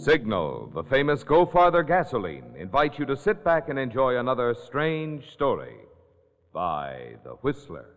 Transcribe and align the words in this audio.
Signal, 0.00 0.70
the 0.72 0.82
famous 0.82 1.22
Go 1.22 1.44
Farther 1.44 1.82
gasoline, 1.82 2.54
invites 2.56 2.98
you 2.98 3.04
to 3.04 3.14
sit 3.14 3.44
back 3.44 3.68
and 3.68 3.78
enjoy 3.78 4.16
another 4.16 4.54
strange 4.54 5.30
story 5.30 5.76
by 6.54 7.16
The 7.22 7.32
Whistler. 7.42 7.96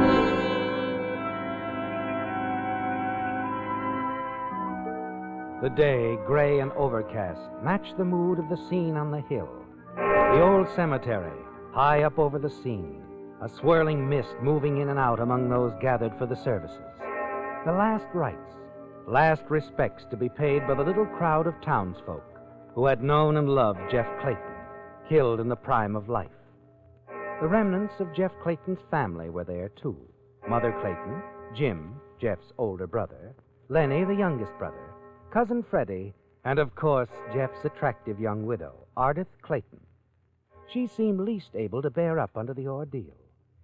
The 5.61 5.69
day, 5.69 6.17
gray 6.25 6.59
and 6.59 6.71
overcast, 6.71 7.39
matched 7.61 7.95
the 7.97 8.03
mood 8.03 8.39
of 8.39 8.49
the 8.49 8.57
scene 8.67 8.97
on 8.97 9.11
the 9.11 9.21
hill. 9.21 9.47
The 9.95 10.41
old 10.41 10.67
cemetery, 10.75 11.37
high 11.71 12.01
up 12.01 12.17
over 12.17 12.39
the 12.39 12.49
scene, 12.49 13.03
a 13.43 13.47
swirling 13.47 14.09
mist 14.09 14.33
moving 14.41 14.77
in 14.79 14.89
and 14.89 14.97
out 14.97 15.19
among 15.19 15.49
those 15.49 15.73
gathered 15.79 16.17
for 16.17 16.25
the 16.25 16.35
services. 16.35 16.81
The 17.63 17.73
last 17.73 18.07
rites, 18.15 18.55
last 19.07 19.43
respects 19.49 20.05
to 20.09 20.17
be 20.17 20.29
paid 20.29 20.65
by 20.67 20.73
the 20.73 20.83
little 20.83 21.05
crowd 21.05 21.45
of 21.45 21.61
townsfolk 21.61 22.23
who 22.73 22.87
had 22.87 23.03
known 23.03 23.37
and 23.37 23.47
loved 23.47 23.81
Jeff 23.91 24.07
Clayton, 24.19 24.55
killed 25.07 25.39
in 25.39 25.47
the 25.47 25.55
prime 25.55 25.95
of 25.95 26.09
life. 26.09 26.29
The 27.39 27.47
remnants 27.47 27.99
of 27.99 28.15
Jeff 28.15 28.31
Clayton's 28.41 28.79
family 28.89 29.29
were 29.29 29.43
there, 29.43 29.69
too. 29.69 29.97
Mother 30.47 30.75
Clayton, 30.81 31.21
Jim, 31.55 32.01
Jeff's 32.19 32.51
older 32.57 32.87
brother, 32.87 33.35
Lenny, 33.69 34.03
the 34.05 34.15
youngest 34.15 34.53
brother, 34.57 34.90
Cousin 35.31 35.63
Freddie, 35.63 36.13
and 36.43 36.59
of 36.59 36.75
course, 36.75 37.07
Jeff's 37.33 37.63
attractive 37.63 38.19
young 38.19 38.45
widow, 38.45 38.73
Ardith 38.97 39.27
Clayton. 39.41 39.79
She 40.67 40.87
seemed 40.87 41.21
least 41.21 41.55
able 41.55 41.81
to 41.81 41.89
bear 41.89 42.19
up 42.19 42.31
under 42.35 42.53
the 42.53 42.67
ordeal, 42.67 43.15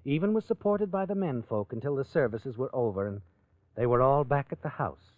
even 0.06 0.34
was 0.34 0.46
supported 0.46 0.90
by 0.90 1.06
the 1.06 1.14
menfolk 1.16 1.74
until 1.74 1.98
the 1.98 2.06
services 2.06 2.58
were 2.58 2.74
over 2.74 3.08
and 3.08 3.22
they 3.76 3.86
were 3.86 4.02
all 4.02 4.24
back 4.24 4.48
at 4.52 4.62
the 4.62 4.70
house, 4.70 5.12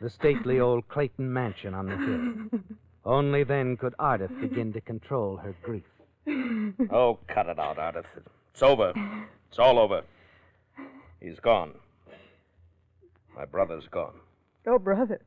the 0.00 0.08
stately 0.08 0.60
old 0.68 0.86
Clayton 0.86 1.32
mansion 1.32 1.74
on 1.74 1.86
the 1.86 1.96
hill. 1.96 2.60
Only 3.04 3.42
then 3.42 3.76
could 3.76 3.94
Ardith 3.98 4.40
begin 4.40 4.72
to 4.74 4.80
control 4.80 5.36
her 5.38 5.56
grief. 5.62 5.82
Oh, 6.90 7.18
cut 7.26 7.48
it 7.48 7.58
out, 7.58 7.76
Ardith. 7.78 8.04
It's 8.52 8.62
over. 8.62 8.92
It's 9.48 9.58
all 9.58 9.80
over. 9.80 10.02
He's 11.20 11.40
gone. 11.40 11.72
My 13.34 13.44
brother's 13.44 13.88
gone. 13.90 14.14
Oh, 14.66 14.78
brother. 14.78 15.20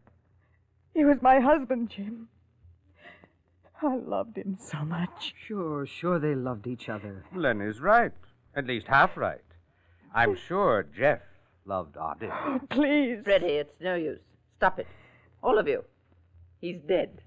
He 0.94 1.06
was 1.06 1.22
my 1.22 1.40
husband, 1.40 1.90
Jim. 1.90 2.28
I 3.82 3.96
loved 3.96 4.38
him 4.38 4.58
so 4.60 4.80
much. 4.80 5.34
Sure, 5.48 5.86
sure 5.86 6.20
they 6.20 6.36
loved 6.36 6.68
each 6.68 6.88
other. 6.90 7.26
Lenny's 7.36 7.80
right. 7.80 8.12
At 8.56 8.68
least 8.68 8.88
half 8.88 9.18
right. 9.18 9.42
I'm 10.14 10.36
sure 10.36 10.86
Jeff 10.96 11.22
loved 11.66 11.96
Ardith. 11.96 12.32
Oh, 12.32 12.60
please. 12.70 13.20
Freddie, 13.24 13.56
it's 13.56 13.74
no 13.80 13.96
use. 13.96 14.20
Stop 14.58 14.80
it. 14.80 14.88
All 15.42 15.58
of 15.58 15.68
you. 15.68 15.84
He's 16.60 16.80
dead. 16.88 17.22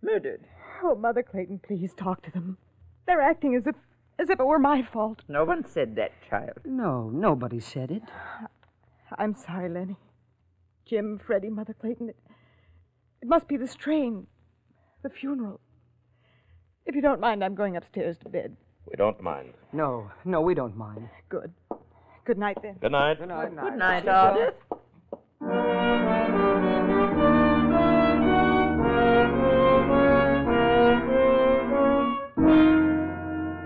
Murdered. 0.00 0.46
Oh, 0.82 0.94
Mother 0.94 1.22
Clayton, 1.22 1.60
please 1.66 1.92
talk 1.92 2.22
to 2.22 2.30
them. 2.30 2.56
They're 3.06 3.20
acting 3.20 3.54
as 3.54 3.66
if 3.66 3.74
as 4.18 4.30
if 4.30 4.40
it 4.40 4.46
were 4.46 4.58
my 4.58 4.82
fault. 4.82 5.22
No 5.28 5.44
one 5.44 5.64
said 5.66 5.94
that, 5.96 6.12
child. 6.28 6.58
No, 6.64 7.08
nobody 7.08 7.60
said 7.60 7.90
it. 7.90 8.02
I'm 9.16 9.34
sorry, 9.34 9.68
Lenny. 9.68 9.96
Jim, 10.84 11.20
Freddie, 11.24 11.50
Mother 11.50 11.74
Clayton. 11.74 12.08
It, 12.08 12.16
it 13.22 13.28
must 13.28 13.48
be 13.48 13.56
the 13.56 13.66
strain. 13.66 14.26
The 15.02 15.10
funeral. 15.10 15.60
If 16.86 16.94
you 16.94 17.02
don't 17.02 17.20
mind, 17.20 17.44
I'm 17.44 17.54
going 17.54 17.76
upstairs 17.76 18.16
to 18.24 18.28
bed. 18.28 18.56
We 18.86 18.96
don't 18.96 19.20
mind. 19.22 19.52
No, 19.72 20.10
no, 20.24 20.40
we 20.40 20.54
don't 20.54 20.76
mind. 20.76 21.08
Good. 21.28 21.52
Good 22.24 22.38
night, 22.38 22.58
then. 22.62 22.76
Good 22.80 22.92
night. 22.92 23.18
Good 23.18 23.28
night. 23.28 23.54
Good 23.54 23.76
night, 23.76 24.04
Ardith. 24.06 24.54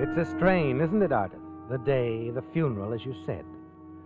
It's 0.03 0.29
a 0.29 0.37
strain, 0.37 0.81
isn't 0.81 1.03
it, 1.03 1.11
Ardith? 1.11 1.39
The 1.71 1.79
day, 1.79 2.31
the 2.31 2.43
funeral, 2.53 2.93
as 2.93 3.05
you 3.05 3.15
said. 3.25 3.45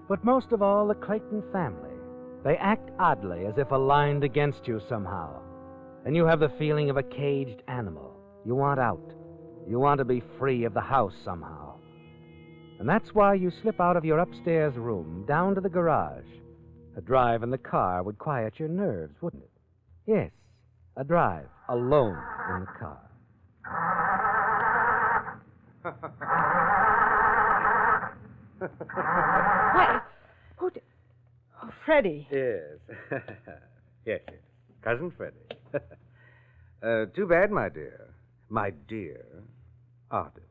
But 0.09 0.25
most 0.25 0.53
of 0.53 0.63
all, 0.63 0.87
the 0.87 0.95
Clayton 0.95 1.43
family. 1.51 1.91
They 2.45 2.57
act 2.59 2.91
oddly, 2.99 3.47
as 3.47 3.59
if 3.59 3.73
aligned 3.73 4.23
against 4.23 4.69
you 4.69 4.81
somehow. 4.89 5.43
And 6.07 6.15
you 6.15 6.25
have 6.25 6.39
the 6.39 6.49
feeling 6.51 6.89
of 6.89 6.97
a 6.97 7.03
caged 7.03 7.65
animal. 7.67 8.15
You 8.45 8.55
want 8.55 8.79
out. 8.79 9.13
You 9.69 9.81
want 9.81 9.99
to 9.99 10.05
be 10.05 10.23
free 10.39 10.63
of 10.63 10.73
the 10.73 10.81
house 10.81 11.15
somehow. 11.25 11.79
And 12.79 12.89
that's 12.89 13.13
why 13.13 13.35
you 13.35 13.51
slip 13.51 13.81
out 13.81 13.97
of 13.97 14.05
your 14.05 14.21
upstairs 14.21 14.77
room 14.77 15.25
down 15.27 15.57
to 15.57 15.61
the 15.61 15.69
garage. 15.69 16.29
A 16.97 17.01
drive 17.01 17.43
in 17.43 17.51
the 17.51 17.59
car 17.59 18.05
would 18.05 18.19
quiet 18.19 18.61
your 18.61 18.69
nerves, 18.69 19.17
wouldn't 19.21 19.43
it? 19.43 19.51
Yes, 20.07 20.31
a 20.97 21.03
drive 21.03 21.49
alone 21.69 22.17
in 22.55 22.61
the 22.61 22.67
car. 22.79 23.01
What? 29.75 30.03
Who 30.59 30.71
did... 30.71 30.83
Oh, 31.61 31.71
Freddie. 31.85 32.29
Yes. 32.33 32.79
yes, 33.11 33.23
yes. 34.07 34.21
Cousin 34.83 35.11
Freddie. 35.11 35.37
Uh, 36.83 37.07
too 37.17 37.27
bad, 37.27 37.51
my 37.51 37.69
dear. 37.71 38.11
My 38.49 38.71
dear 38.87 39.25
Ardith. 40.13 40.43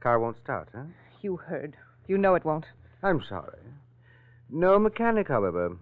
Car 0.00 0.18
won't 0.18 0.36
start, 0.36 0.68
huh? 0.74 0.82
You 1.22 1.36
heard. 1.36 1.76
You 2.06 2.18
know 2.18 2.34
it 2.34 2.44
won't. 2.44 2.66
I'm 3.02 3.22
sorry. 3.22 3.60
No 4.50 4.78
mechanic, 4.78 5.28
however. 5.28 5.76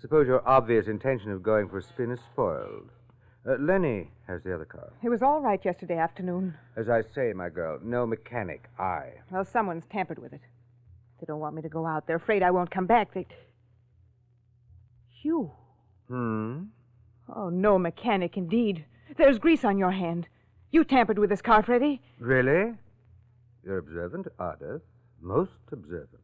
Suppose 0.00 0.26
your 0.26 0.46
obvious 0.46 0.88
intention 0.88 1.30
of 1.30 1.42
going 1.42 1.68
for 1.68 1.78
a 1.78 1.82
spin 1.82 2.10
is 2.10 2.20
spoiled. 2.20 2.90
Uh, 3.48 3.54
Lenny 3.58 4.10
has 4.26 4.42
the 4.42 4.54
other 4.54 4.64
car. 4.64 4.92
It 5.02 5.08
was 5.08 5.22
all 5.22 5.40
right 5.40 5.64
yesterday 5.64 5.96
afternoon. 5.96 6.54
As 6.76 6.88
I 6.88 7.02
say, 7.14 7.32
my 7.32 7.48
girl, 7.48 7.78
no 7.82 8.06
mechanic. 8.06 8.68
I. 8.78 9.12
Well, 9.30 9.44
someone's 9.44 9.84
tampered 9.90 10.18
with 10.18 10.32
it. 10.32 10.42
They 11.20 11.26
don't 11.26 11.40
want 11.40 11.54
me 11.54 11.62
to 11.62 11.68
go 11.68 11.86
out. 11.86 12.06
They're 12.06 12.16
afraid 12.16 12.42
I 12.42 12.50
won't 12.50 12.70
come 12.70 12.86
back. 12.86 13.14
They. 13.14 13.26
You. 15.22 15.50
Hmm? 16.08 16.64
Oh, 17.34 17.48
no 17.50 17.78
mechanic, 17.78 18.36
indeed. 18.36 18.84
There's 19.16 19.38
grease 19.38 19.64
on 19.64 19.78
your 19.78 19.90
hand. 19.90 20.28
You 20.70 20.84
tampered 20.84 21.18
with 21.18 21.30
this 21.30 21.42
car, 21.42 21.62
Freddie. 21.62 22.00
Really? 22.18 22.74
You're 23.64 23.78
observant, 23.78 24.26
Ardith. 24.38 24.80
Most 25.20 25.50
observant. 25.72 26.22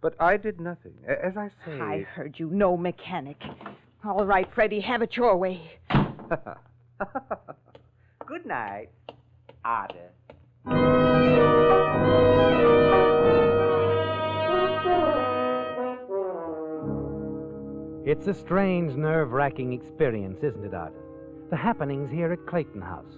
But 0.00 0.14
I 0.20 0.36
did 0.36 0.60
nothing. 0.60 0.94
As 1.06 1.36
I 1.36 1.48
say. 1.64 1.80
I 1.80 2.02
heard 2.02 2.38
you. 2.38 2.50
No 2.50 2.76
mechanic. 2.76 3.42
All 4.04 4.26
right, 4.26 4.46
Freddie, 4.54 4.80
have 4.80 5.00
it 5.00 5.16
your 5.16 5.36
way. 5.36 5.78
Good 8.26 8.44
night, 8.44 8.90
Ardith. 9.64 10.10
It's 18.06 18.26
a 18.26 18.34
strange, 18.34 18.94
nerve 18.96 19.32
wracking 19.32 19.72
experience, 19.72 20.42
isn't 20.42 20.62
it, 20.62 20.72
Ardith? 20.72 20.92
The 21.48 21.56
happenings 21.56 22.10
here 22.10 22.34
at 22.34 22.46
Clayton 22.46 22.82
House. 22.82 23.14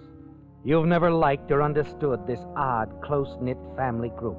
You've 0.63 0.85
never 0.85 1.11
liked 1.11 1.51
or 1.51 1.61
understood 1.61 2.25
this 2.25 2.39
odd, 2.55 2.89
close 3.03 3.35
knit 3.41 3.57
family 3.75 4.13
group. 4.15 4.37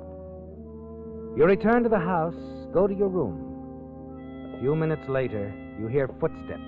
You 1.36 1.44
return 1.44 1.82
to 1.82 1.90
the 1.90 1.98
house, 1.98 2.34
go 2.72 2.86
to 2.86 2.94
your 2.94 3.08
room. 3.08 4.54
A 4.56 4.60
few 4.60 4.74
minutes 4.74 5.06
later, 5.06 5.52
you 5.78 5.86
hear 5.86 6.08
footsteps. 6.18 6.62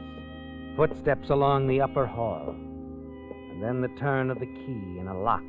Footsteps 0.76 1.30
along 1.30 1.66
the 1.66 1.80
upper 1.80 2.04
hall. 2.04 2.50
And 2.50 3.62
then 3.62 3.80
the 3.80 3.98
turn 3.98 4.30
of 4.30 4.40
the 4.40 4.46
key 4.46 4.98
in 4.98 5.08
a 5.08 5.18
lock. 5.18 5.42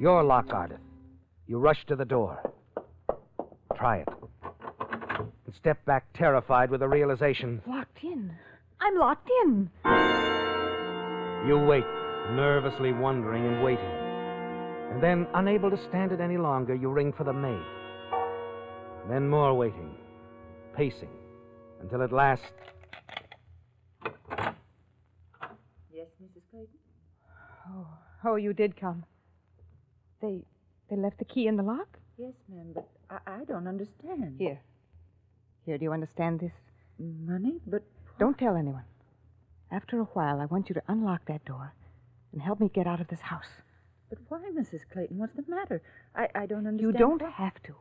Your 0.00 0.22
lock, 0.22 0.46
Ardith. 0.50 0.78
You 1.48 1.58
rush 1.58 1.84
to 1.86 1.96
the 1.96 2.04
door. 2.04 2.52
Try 3.76 3.98
it. 3.98 4.08
And 5.52 5.58
step 5.58 5.84
back 5.84 6.06
terrified 6.14 6.70
with 6.70 6.80
the 6.80 6.88
realization 6.88 7.60
Locked 7.66 8.02
in. 8.02 8.32
I'm 8.80 8.96
locked 8.96 9.28
in. 9.44 9.70
You 11.46 11.58
wait, 11.58 11.84
nervously 12.30 12.92
wondering 12.92 13.44
and 13.46 13.62
waiting. 13.62 13.84
And 13.84 15.02
then, 15.02 15.26
unable 15.34 15.70
to 15.70 15.76
stand 15.88 16.10
it 16.12 16.20
any 16.20 16.38
longer, 16.38 16.74
you 16.74 16.88
ring 16.90 17.12
for 17.12 17.24
the 17.24 17.34
maid. 17.34 17.62
Then 19.10 19.28
more 19.28 19.54
waiting, 19.54 19.94
pacing, 20.74 21.10
until 21.82 22.02
at 22.02 22.12
last. 22.12 22.42
Yes, 25.92 26.06
Mrs. 26.22 26.42
Clayton? 26.50 26.78
Oh, 27.68 27.86
oh, 28.24 28.36
you 28.36 28.54
did 28.54 28.74
come. 28.80 29.04
They, 30.22 30.44
they 30.88 30.96
left 30.96 31.18
the 31.18 31.26
key 31.26 31.46
in 31.46 31.56
the 31.56 31.62
lock. 31.62 31.98
Yes, 32.16 32.32
ma'am, 32.48 32.72
but 32.74 32.88
I, 33.10 33.40
I 33.40 33.44
don't 33.44 33.66
understand. 33.66 34.36
Here. 34.38 34.60
Here, 35.64 35.78
do 35.78 35.84
you 35.84 35.92
understand 35.92 36.40
this? 36.40 36.52
Money? 36.98 37.60
But 37.66 37.82
Don't 38.18 38.38
tell 38.38 38.56
anyone. 38.56 38.84
After 39.70 39.98
a 40.00 40.04
while, 40.04 40.40
I 40.40 40.44
want 40.46 40.68
you 40.68 40.74
to 40.74 40.82
unlock 40.88 41.24
that 41.26 41.44
door 41.44 41.72
and 42.32 42.42
help 42.42 42.60
me 42.60 42.68
get 42.72 42.86
out 42.86 43.00
of 43.00 43.08
this 43.08 43.20
house. 43.20 43.48
but 44.10 44.18
why, 44.28 44.40
Mrs. 44.54 44.80
Clayton? 44.92 45.18
What's 45.18 45.34
the 45.36 45.44
matter? 45.48 45.82
I, 46.14 46.28
I 46.34 46.46
don't 46.46 46.66
understand. 46.66 46.80
You 46.80 46.92
don't 46.92 47.22
why- 47.22 47.30
have 47.30 47.62
to. 47.64 47.74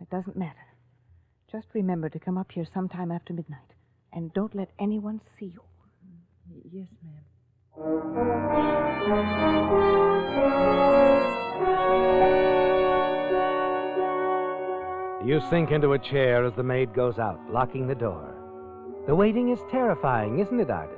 It 0.00 0.08
doesn't 0.10 0.36
matter. 0.36 0.66
Just 1.50 1.66
remember 1.74 2.08
to 2.08 2.18
come 2.18 2.36
up 2.38 2.50
here 2.52 2.66
sometime 2.72 3.10
after 3.12 3.32
midnight. 3.32 3.72
And 4.12 4.32
don't 4.32 4.54
let 4.54 4.70
anyone 4.78 5.20
see 5.38 5.46
you. 5.46 5.62
Yes, 6.72 6.88
ma'am. 7.02 7.22
You 15.24 15.40
sink 15.50 15.70
into 15.70 15.92
a 15.94 15.98
chair 15.98 16.44
as 16.44 16.54
the 16.54 16.62
maid 16.62 16.92
goes 16.94 17.18
out, 17.18 17.40
locking 17.50 17.86
the 17.86 17.94
door. 17.94 18.34
The 19.06 19.14
waiting 19.14 19.48
is 19.50 19.58
terrifying, 19.70 20.38
isn't 20.40 20.60
it, 20.60 20.68
Ardith? 20.68 20.92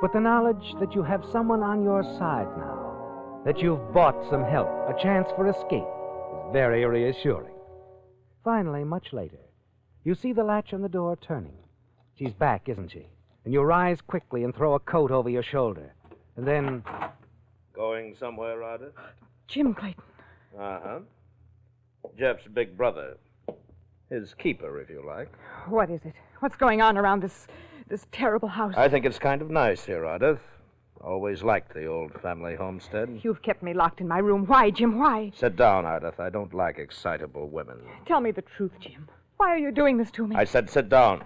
But 0.00 0.12
the 0.12 0.20
knowledge 0.20 0.74
that 0.78 0.94
you 0.94 1.02
have 1.02 1.24
someone 1.24 1.62
on 1.62 1.82
your 1.82 2.02
side 2.02 2.46
now, 2.56 3.42
that 3.44 3.58
you've 3.58 3.92
bought 3.92 4.28
some 4.30 4.44
help, 4.44 4.68
a 4.88 4.94
chance 5.02 5.28
for 5.36 5.48
escape, 5.48 5.82
is 5.82 6.52
very 6.52 6.84
reassuring. 6.84 7.54
Finally, 8.44 8.84
much 8.84 9.12
later, 9.12 9.40
you 10.04 10.14
see 10.14 10.32
the 10.32 10.44
latch 10.44 10.72
on 10.72 10.80
the 10.80 10.88
door 10.88 11.16
turning. 11.16 11.56
She's 12.16 12.32
back, 12.32 12.68
isn't 12.68 12.92
she? 12.92 13.06
And 13.44 13.52
you 13.52 13.62
rise 13.62 14.00
quickly 14.00 14.44
and 14.44 14.54
throw 14.54 14.74
a 14.74 14.80
coat 14.80 15.10
over 15.10 15.28
your 15.28 15.42
shoulder. 15.42 15.92
And 16.36 16.46
then, 16.46 16.82
Going 17.74 18.14
somewhere, 18.18 18.58
Ardith? 18.58 18.92
Jim 19.48 19.74
Clayton. 19.74 20.02
Uh 20.58 20.80
huh. 20.82 20.98
Jeff's 22.18 22.46
big 22.52 22.76
brother. 22.76 23.16
His 24.10 24.34
keeper, 24.34 24.80
if 24.80 24.90
you 24.90 25.04
like. 25.06 25.28
What 25.68 25.88
is 25.88 26.00
it? 26.04 26.14
What's 26.40 26.56
going 26.56 26.82
on 26.82 26.98
around 26.98 27.22
this 27.22 27.46
this 27.88 28.06
terrible 28.12 28.48
house? 28.48 28.74
I 28.76 28.88
think 28.88 29.04
it's 29.06 29.18
kind 29.18 29.40
of 29.40 29.50
nice 29.50 29.84
here, 29.84 30.02
Ardith. 30.02 30.40
Always 31.00 31.42
liked 31.42 31.72
the 31.72 31.86
old 31.86 32.12
family 32.20 32.56
homestead. 32.56 33.20
You've 33.22 33.40
kept 33.40 33.62
me 33.62 33.72
locked 33.72 34.00
in 34.00 34.08
my 34.08 34.18
room. 34.18 34.46
Why, 34.46 34.70
Jim? 34.70 34.98
Why? 34.98 35.32
Sit 35.34 35.56
down, 35.56 35.84
Ardith. 35.84 36.18
I 36.20 36.28
don't 36.28 36.52
like 36.52 36.78
excitable 36.78 37.48
women. 37.48 37.78
Tell 38.06 38.20
me 38.20 38.32
the 38.32 38.42
truth, 38.42 38.72
Jim. 38.80 39.08
Why 39.36 39.48
are 39.50 39.58
you 39.58 39.70
doing 39.70 39.96
this 39.96 40.10
to 40.12 40.26
me? 40.26 40.36
I 40.36 40.44
said 40.44 40.68
sit 40.68 40.88
down. 40.88 41.24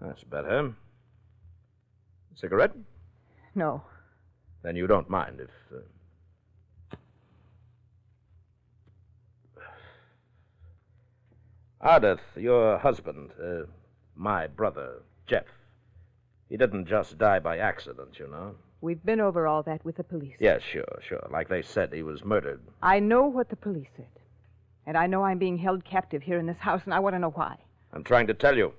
That's 0.00 0.22
better. 0.24 0.72
Cigarette? 2.36 2.72
No. 3.54 3.82
Then 4.62 4.76
you 4.76 4.86
don't 4.86 5.10
mind 5.10 5.40
if. 5.40 5.50
Uh... 5.74 5.80
Ardith, 11.82 12.20
your 12.36 12.78
husband, 12.78 13.30
uh, 13.42 13.62
my 14.14 14.46
brother, 14.46 15.02
Jeff. 15.26 15.44
He 16.48 16.56
didn't 16.56 16.86
just 16.86 17.18
die 17.18 17.38
by 17.38 17.58
accident, 17.58 18.18
you 18.18 18.28
know. 18.28 18.54
We've 18.80 19.04
been 19.04 19.20
over 19.20 19.46
all 19.46 19.62
that 19.64 19.84
with 19.84 19.96
the 19.96 20.04
police. 20.04 20.36
Yes, 20.38 20.62
sure, 20.62 21.00
sure. 21.00 21.26
Like 21.30 21.48
they 21.48 21.62
said, 21.62 21.92
he 21.92 22.02
was 22.02 22.24
murdered. 22.24 22.60
I 22.82 23.00
know 23.00 23.26
what 23.26 23.48
the 23.50 23.56
police 23.56 23.88
said. 23.96 24.06
And 24.86 24.96
I 24.96 25.06
know 25.06 25.24
I'm 25.24 25.38
being 25.38 25.58
held 25.58 25.84
captive 25.84 26.22
here 26.22 26.38
in 26.38 26.46
this 26.46 26.58
house, 26.58 26.82
and 26.84 26.94
I 26.94 27.00
want 27.00 27.14
to 27.14 27.18
know 27.18 27.30
why. 27.30 27.56
I'm 27.92 28.04
trying 28.04 28.26
to 28.28 28.34
tell 28.34 28.56
you. 28.56 28.72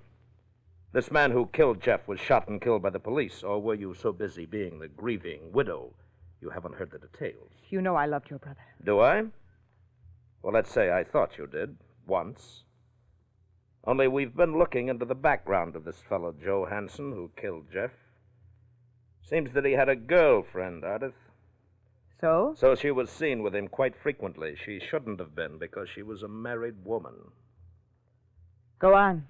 This 0.94 1.12
man 1.12 1.32
who 1.32 1.48
killed 1.48 1.82
Jeff 1.82 2.08
was 2.08 2.20
shot 2.20 2.48
and 2.48 2.62
killed 2.62 2.82
by 2.82 2.90
the 2.90 3.00
police, 3.00 3.44
or 3.44 3.62
were 3.62 3.76
you 3.76 3.94
so 3.94 4.12
busy 4.14 4.46
being 4.46 4.80
the 4.80 4.88
grieving 4.88 5.52
widow 5.52 5.94
you 6.42 6.50
haven't 6.50 6.76
heard 6.76 6.92
the 6.92 7.00
details? 7.00 7.52
You 7.70 7.82
know 7.82 7.96
I 7.96 8.06
loved 8.06 8.30
your 8.30 8.40
brother. 8.40 8.64
Do 8.84 9.02
I? 9.02 9.26
Well, 10.42 10.54
let's 10.54 10.72
say 10.72 10.92
I 10.92 11.04
thought 11.04 11.38
you 11.38 11.46
did, 11.46 11.76
once. 12.08 12.64
Only 13.88 14.10
we've 14.10 14.36
been 14.36 14.58
looking 14.58 14.90
into 14.90 15.06
the 15.06 15.16
background 15.16 15.78
of 15.78 15.86
this 15.86 16.02
fellow, 16.10 16.36
Joe 16.44 16.66
Hanson, 16.66 17.14
who 17.14 17.32
killed 17.38 17.68
Jeff. 17.72 17.92
Seems 19.22 19.54
that 19.54 19.64
he 19.64 19.72
had 19.72 19.88
a 19.88 19.96
girlfriend, 19.96 20.84
Ardith. 20.84 21.14
So? 22.20 22.54
So 22.58 22.76
she 22.76 22.92
was 22.92 23.10
seen 23.10 23.44
with 23.44 23.56
him 23.56 23.70
quite 23.70 23.96
frequently. 23.96 24.58
She 24.58 24.82
shouldn't 24.82 25.22
have 25.22 25.34
been 25.34 25.58
because 25.58 25.88
she 25.88 26.04
was 26.04 26.22
a 26.22 26.28
married 26.28 26.84
woman. 26.84 27.32
Go 28.78 28.94
on. 28.94 29.26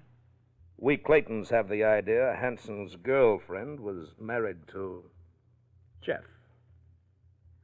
We 0.76 0.96
Claytons 0.96 1.50
have 1.50 1.68
the 1.68 1.84
idea 1.84 2.36
Hanson's 2.40 2.96
girlfriend 2.96 3.78
was 3.78 4.08
married 4.20 4.66
to 4.72 5.04
Jeff. 6.02 6.24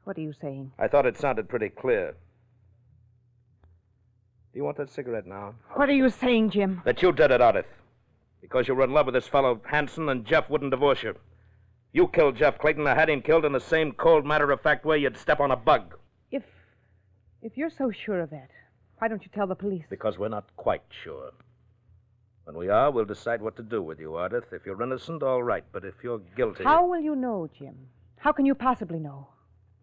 What 0.05 0.17
are 0.17 0.23
you 0.23 0.33
saying? 0.41 0.73
I 0.79 0.87
thought 0.87 1.07
it 1.07 1.17
sounded 1.17 1.49
pretty 1.49 1.71
clear. 1.71 2.15
Do 4.55 4.59
you 4.61 4.65
want 4.65 4.77
that 4.77 4.89
cigarette 4.89 5.27
now? 5.27 5.53
What 5.73 5.89
are 5.89 5.95
you 5.95 6.09
saying, 6.09 6.51
Jim? 6.51 6.81
That 6.85 7.03
you 7.03 7.11
did 7.11 7.33
it, 7.33 7.41
Ardith. 7.41 7.65
Because 8.41 8.69
you 8.69 8.77
were 8.77 8.85
in 8.85 8.93
love 8.93 9.07
with 9.07 9.17
this 9.17 9.27
fellow 9.27 9.61
Hanson 9.69 10.09
and 10.09 10.25
Jeff 10.25 10.49
wouldn't 10.49 10.71
divorce 10.71 11.03
you. 11.03 11.17
You 11.93 12.07
killed 12.07 12.37
Jeff 12.37 12.59
Clayton 12.59 12.87
and 12.87 12.97
had 12.97 13.11
him 13.11 13.21
killed 13.21 13.45
in 13.45 13.51
the 13.51 13.59
same 13.59 13.91
cold, 13.91 14.25
matter 14.25 14.53
of 14.53 14.61
fact 14.61 14.85
way 14.85 14.99
you'd 14.99 15.17
step 15.17 15.41
on 15.41 15.51
a 15.51 15.57
bug. 15.57 15.97
If 16.31 16.45
if 17.43 17.57
you're 17.57 17.69
so 17.69 17.91
sure 17.91 18.21
of 18.21 18.31
that, 18.31 18.51
why 18.99 19.09
don't 19.09 19.25
you 19.25 19.31
tell 19.35 19.49
the 19.49 19.57
police? 19.57 19.87
Because 19.91 20.19
we're 20.19 20.29
not 20.29 20.45
quite 20.57 20.85
sure. 21.03 21.33
When 22.45 22.57
we 22.57 22.69
are, 22.69 22.93
we'll 22.93 23.07
decide 23.07 23.43
what 23.43 23.57
to 23.57 23.63
do 23.65 23.83
with 23.83 23.99
you, 23.99 24.11
Ardith. 24.11 24.53
If 24.53 24.67
you're 24.67 24.81
innocent, 24.81 25.25
all 25.25 25.43
right. 25.43 25.65
But 25.73 25.85
if 25.85 25.95
you're 26.05 26.21
guilty. 26.37 26.63
How 26.63 26.87
will 26.87 27.01
you 27.01 27.17
know, 27.17 27.51
Jim? 27.59 27.75
How 28.19 28.31
can 28.31 28.47
you 28.47 28.55
possibly 28.55 29.01
know? 29.01 29.27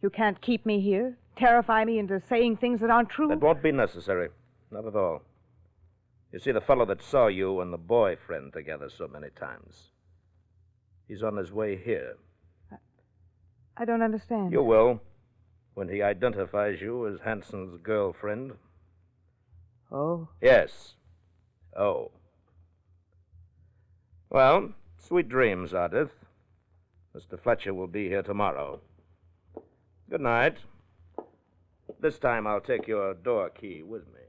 You 0.02 0.10
can't 0.10 0.40
keep 0.40 0.66
me 0.66 0.80
here, 0.80 1.18
terrify 1.36 1.84
me 1.84 2.00
into 2.00 2.22
saying 2.30 2.58
things 2.58 2.80
that 2.80 2.90
aren't 2.90 3.10
true. 3.10 3.28
That 3.28 3.42
won't 3.42 3.62
be 3.62 3.74
necessary. 3.74 4.30
Not 4.72 4.88
at 4.88 4.96
all. 4.96 5.22
You 6.32 6.40
see, 6.40 6.52
the 6.52 6.62
fellow 6.62 6.86
that 6.86 7.04
saw 7.04 7.28
you 7.28 7.60
and 7.60 7.74
the 7.74 7.78
boyfriend 7.78 8.54
together 8.54 8.90
so 8.90 9.08
many 9.08 9.28
times. 9.38 9.92
He's 11.08 11.24
on 11.24 11.36
his 11.36 11.52
way 11.52 11.76
here. 11.76 12.16
I, 12.72 12.78
I 13.78 13.86
don't 13.86 14.02
understand. 14.02 14.54
You 14.54 14.64
will, 14.64 15.02
when 15.74 15.90
he 15.90 16.02
identifies 16.02 16.80
you 16.80 17.06
as 17.08 17.20
Hanson's 17.20 17.78
girlfriend. 17.84 18.54
Oh. 19.92 20.30
Yes. 20.42 20.94
Oh. 21.78 22.12
Well, 24.30 24.72
sweet 24.98 25.28
dreams, 25.28 25.74
Ardith. 25.74 26.12
Mr. 27.14 27.38
Fletcher 27.38 27.74
will 27.74 27.88
be 27.88 28.08
here 28.08 28.24
tomorrow. 28.24 28.80
Good 30.10 30.22
night. 30.22 30.58
This 32.00 32.18
time 32.18 32.48
I'll 32.48 32.62
take 32.62 32.88
your 32.88 33.14
door 33.14 33.50
key 33.50 33.84
with 33.84 34.08
me. 34.08 34.21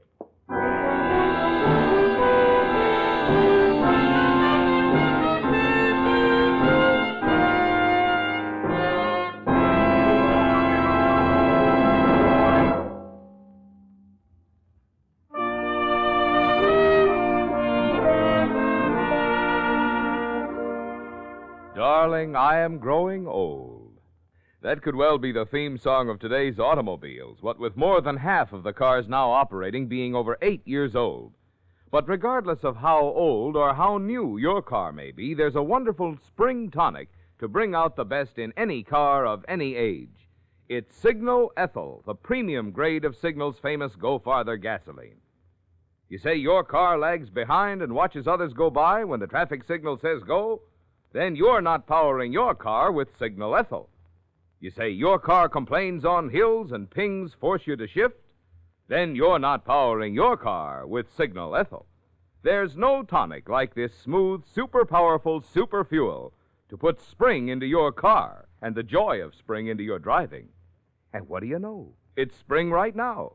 Darling, 21.75 22.35
I 22.35 22.59
am 22.59 22.77
growing 22.77 23.25
old. 23.25 23.99
That 24.61 24.81
could 24.81 24.95
well 24.95 25.17
be 25.17 25.31
the 25.31 25.45
theme 25.45 25.77
song 25.77 26.09
of 26.09 26.19
today's 26.19 26.59
automobiles, 26.59 27.41
what 27.41 27.59
with 27.59 27.75
more 27.75 27.99
than 27.99 28.17
half 28.17 28.53
of 28.53 28.63
the 28.63 28.73
cars 28.73 29.07
now 29.07 29.31
operating 29.31 29.87
being 29.87 30.13
over 30.13 30.37
eight 30.41 30.61
years 30.65 30.95
old. 30.95 31.33
But 31.93 32.09
regardless 32.09 32.63
of 32.63 32.77
how 32.77 33.01
old 33.01 33.55
or 33.55 33.75
how 33.75 33.99
new 33.99 34.35
your 34.39 34.63
car 34.63 34.91
may 34.91 35.11
be, 35.11 35.35
there's 35.35 35.53
a 35.55 35.61
wonderful 35.61 36.17
spring 36.25 36.71
tonic 36.71 37.09
to 37.37 37.47
bring 37.47 37.75
out 37.75 37.95
the 37.95 38.03
best 38.03 38.39
in 38.39 38.51
any 38.57 38.81
car 38.81 39.27
of 39.27 39.45
any 39.47 39.75
age. 39.75 40.27
It's 40.67 40.95
Signal 40.95 41.51
Ethyl, 41.55 42.01
the 42.07 42.15
premium 42.15 42.71
grade 42.71 43.05
of 43.05 43.15
Signal's 43.15 43.59
famous 43.59 43.95
Go 43.95 44.17
Farther 44.17 44.57
gasoline. 44.57 45.17
You 46.09 46.17
say 46.17 46.33
your 46.33 46.63
car 46.63 46.97
lags 46.97 47.29
behind 47.29 47.83
and 47.83 47.93
watches 47.93 48.27
others 48.27 48.53
go 48.53 48.71
by 48.71 49.03
when 49.03 49.19
the 49.19 49.27
traffic 49.27 49.63
signal 49.63 49.99
says 49.99 50.23
go? 50.23 50.63
Then 51.11 51.35
you're 51.35 51.61
not 51.61 51.85
powering 51.85 52.33
your 52.33 52.55
car 52.55 52.91
with 52.91 53.15
Signal 53.19 53.55
Ethyl. 53.55 53.87
You 54.59 54.71
say 54.71 54.89
your 54.89 55.19
car 55.19 55.47
complains 55.47 56.05
on 56.05 56.29
hills 56.29 56.71
and 56.71 56.89
pings 56.89 57.35
force 57.39 57.67
you 57.67 57.75
to 57.75 57.87
shift? 57.87 58.22
Then 58.87 59.15
you're 59.15 59.39
not 59.39 59.65
powering 59.65 60.13
your 60.13 60.35
car 60.35 60.85
with 60.85 61.13
Signal 61.13 61.55
Ethyl. 61.55 61.85
There's 62.41 62.75
no 62.75 63.03
tonic 63.03 63.47
like 63.47 63.73
this 63.73 63.97
smooth, 63.97 64.45
super 64.45 64.85
powerful 64.85 65.39
super 65.41 65.85
fuel 65.85 66.33
to 66.69 66.77
put 66.77 67.01
spring 67.01 67.47
into 67.47 67.65
your 67.65 67.91
car 67.91 68.49
and 68.61 68.75
the 68.75 68.83
joy 68.83 69.21
of 69.21 69.35
spring 69.35 69.67
into 69.67 69.83
your 69.83 69.99
driving. 69.99 70.49
And 71.13 71.29
what 71.29 71.41
do 71.41 71.47
you 71.47 71.59
know? 71.59 71.93
It's 72.17 72.35
spring 72.35 72.71
right 72.71 72.95
now. 72.95 73.33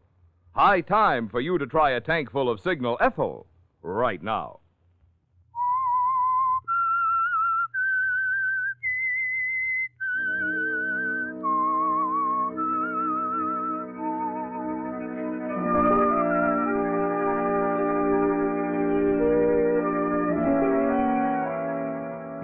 High 0.53 0.83
time 0.83 1.29
for 1.29 1.41
you 1.41 1.57
to 1.57 1.67
try 1.67 1.93
a 1.93 2.01
tank 2.01 2.31
full 2.31 2.51
of 2.51 2.61
Signal 2.61 2.99
Ethyl 3.01 3.47
right 3.83 4.23
now. 4.23 4.61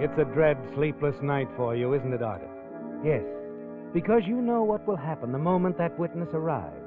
It's 0.05 0.19
a 0.19 0.33
dread, 0.35 0.59
sleepless 0.75 1.15
night 1.23 1.47
for 1.57 1.75
you, 1.75 1.95
isn't 1.95 2.13
it, 2.13 2.21
Ardith? 2.21 2.45
Yes, 3.03 3.23
because 3.91 4.21
you 4.27 4.39
know 4.39 4.61
what 4.61 4.85
will 4.87 4.95
happen 4.95 5.31
the 5.31 5.39
moment 5.39 5.79
that 5.79 5.97
witness 5.97 6.29
arrives. 6.31 6.77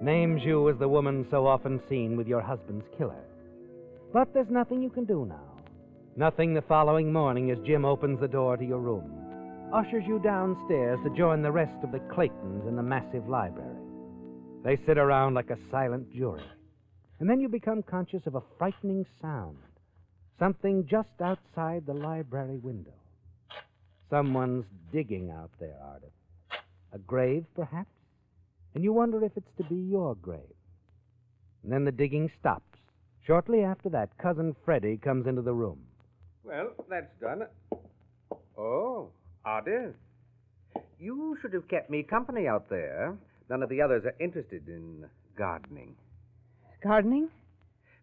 Names 0.00 0.40
you 0.42 0.70
as 0.70 0.78
the 0.78 0.88
woman 0.88 1.26
so 1.30 1.46
often 1.46 1.78
seen 1.90 2.16
with 2.16 2.26
your 2.26 2.40
husband's 2.40 2.86
killer. 2.96 3.22
But 4.14 4.32
there's 4.32 4.48
nothing 4.48 4.80
you 4.80 4.88
can 4.88 5.04
do 5.04 5.26
now. 5.26 5.60
Nothing 6.16 6.54
the 6.54 6.62
following 6.62 7.12
morning 7.12 7.50
as 7.50 7.58
Jim 7.66 7.84
opens 7.84 8.18
the 8.18 8.28
door 8.28 8.56
to 8.56 8.64
your 8.64 8.80
room, 8.80 9.12
ushers 9.70 10.04
you 10.06 10.18
downstairs 10.20 10.98
to 11.04 11.14
join 11.14 11.42
the 11.42 11.52
rest 11.52 11.76
of 11.84 11.92
the 11.92 12.00
Claytons 12.16 12.66
in 12.66 12.76
the 12.76 12.82
massive 12.82 13.28
library. 13.28 13.76
They 14.64 14.78
sit 14.86 14.96
around 14.96 15.34
like 15.34 15.50
a 15.50 15.58
silent 15.70 16.10
jury. 16.14 16.40
And 17.20 17.28
then 17.28 17.40
you 17.40 17.50
become 17.50 17.82
conscious 17.82 18.22
of 18.24 18.36
a 18.36 18.42
frightening 18.56 19.04
sound. 19.20 19.58
Something 20.38 20.86
just 20.88 21.08
outside 21.20 21.86
the 21.86 21.94
library 21.94 22.58
window. 22.58 22.94
Someone's 24.10 24.64
digging 24.92 25.30
out 25.30 25.50
there, 25.60 25.76
Ardith. 25.82 26.58
A 26.92 26.98
grave, 26.98 27.44
perhaps? 27.54 27.90
And 28.74 28.82
you 28.82 28.92
wonder 28.92 29.24
if 29.24 29.32
it's 29.36 29.56
to 29.58 29.64
be 29.64 29.76
your 29.76 30.14
grave. 30.16 30.40
And 31.62 31.72
then 31.72 31.84
the 31.84 31.92
digging 31.92 32.30
stops. 32.40 32.78
Shortly 33.26 33.62
after 33.62 33.88
that, 33.90 34.16
Cousin 34.18 34.54
Freddie 34.64 34.98
comes 34.98 35.26
into 35.26 35.42
the 35.42 35.54
room. 35.54 35.78
Well, 36.42 36.70
that's 36.90 37.10
done. 37.20 37.46
Oh, 38.58 39.10
Ardith. 39.46 39.94
You 40.98 41.36
should 41.40 41.54
have 41.54 41.68
kept 41.68 41.90
me 41.90 42.02
company 42.02 42.46
out 42.46 42.68
there. 42.68 43.16
None 43.48 43.62
of 43.62 43.68
the 43.68 43.80
others 43.80 44.04
are 44.04 44.14
interested 44.20 44.68
in 44.68 45.06
gardening. 45.36 45.94
Gardening? 46.82 47.28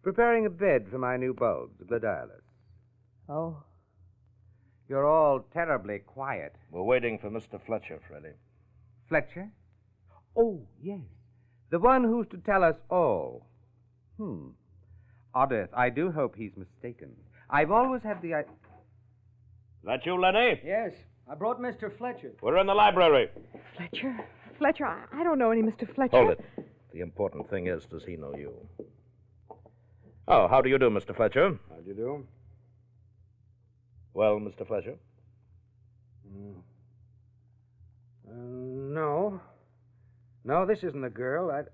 Preparing 0.02 0.46
a 0.46 0.50
bed 0.50 0.86
for 0.90 0.98
my 0.98 1.16
new 1.16 1.32
bulbs, 1.32 1.80
gladiolus. 1.88 2.42
Oh. 3.28 3.62
You're 4.88 5.06
all 5.06 5.46
terribly 5.52 6.00
quiet. 6.00 6.54
We're 6.70 6.82
waiting 6.82 7.18
for 7.18 7.30
Mr. 7.30 7.60
Fletcher, 7.64 8.00
Freddie. 8.08 8.34
Fletcher? 9.08 9.48
Oh, 10.36 10.60
yes. 10.82 11.00
The 11.70 11.78
one 11.78 12.02
who's 12.02 12.26
to 12.28 12.38
tell 12.38 12.64
us 12.64 12.74
all. 12.90 13.46
Hmm. 14.18 14.48
Ardith, 15.34 15.68
I 15.74 15.88
do 15.88 16.10
hope 16.10 16.34
he's 16.36 16.56
mistaken. 16.56 17.12
I've 17.48 17.70
always 17.70 18.02
had 18.02 18.20
the 18.22 18.34
idea. 18.34 18.52
That 19.84 20.04
you, 20.04 20.20
Lenny? 20.20 20.60
Yes, 20.64 20.92
I 21.30 21.34
brought 21.34 21.60
Mr. 21.60 21.96
Fletcher. 21.96 22.32
We're 22.42 22.58
in 22.58 22.66
the 22.66 22.74
library. 22.74 23.30
Fletcher? 23.76 24.18
Fletcher, 24.58 24.86
I, 24.86 25.04
I 25.12 25.24
don't 25.24 25.38
know 25.38 25.50
any 25.50 25.62
Mr. 25.62 25.92
Fletcher. 25.94 26.16
Hold 26.16 26.30
it. 26.32 26.40
The 26.92 27.00
important 27.00 27.48
thing 27.48 27.68
is, 27.68 27.86
does 27.86 28.04
he 28.04 28.16
know 28.16 28.34
you? 28.36 28.52
Oh, 30.28 30.46
how 30.48 30.60
do 30.60 30.68
you 30.68 30.78
do, 30.78 30.88
Mr. 30.88 31.14
Fletcher? 31.14 31.58
How 31.68 31.76
do 31.76 31.88
you 31.88 31.94
do? 31.94 32.26
Well, 34.14 34.38
Mr. 34.38 34.66
Fletcher? 34.66 34.96
Mm. 36.28 36.54
Uh, 38.28 38.32
no. 38.94 39.40
No, 40.44 40.66
this 40.66 40.84
isn't 40.84 41.00
the 41.00 41.10
girl. 41.10 41.50
I'd, 41.50 41.66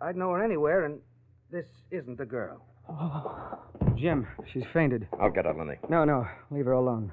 I'd 0.00 0.16
know 0.16 0.30
her 0.30 0.42
anywhere, 0.42 0.84
and 0.84 1.00
this 1.50 1.66
isn't 1.90 2.18
the 2.18 2.26
girl. 2.26 2.64
Oh. 2.88 3.58
Jim, 3.96 4.26
she's 4.52 4.64
fainted. 4.72 5.06
I'll 5.20 5.30
get 5.30 5.46
her, 5.46 5.54
Lenny. 5.54 5.78
No, 5.88 6.04
no, 6.04 6.26
leave 6.50 6.64
her 6.66 6.72
alone. 6.72 7.12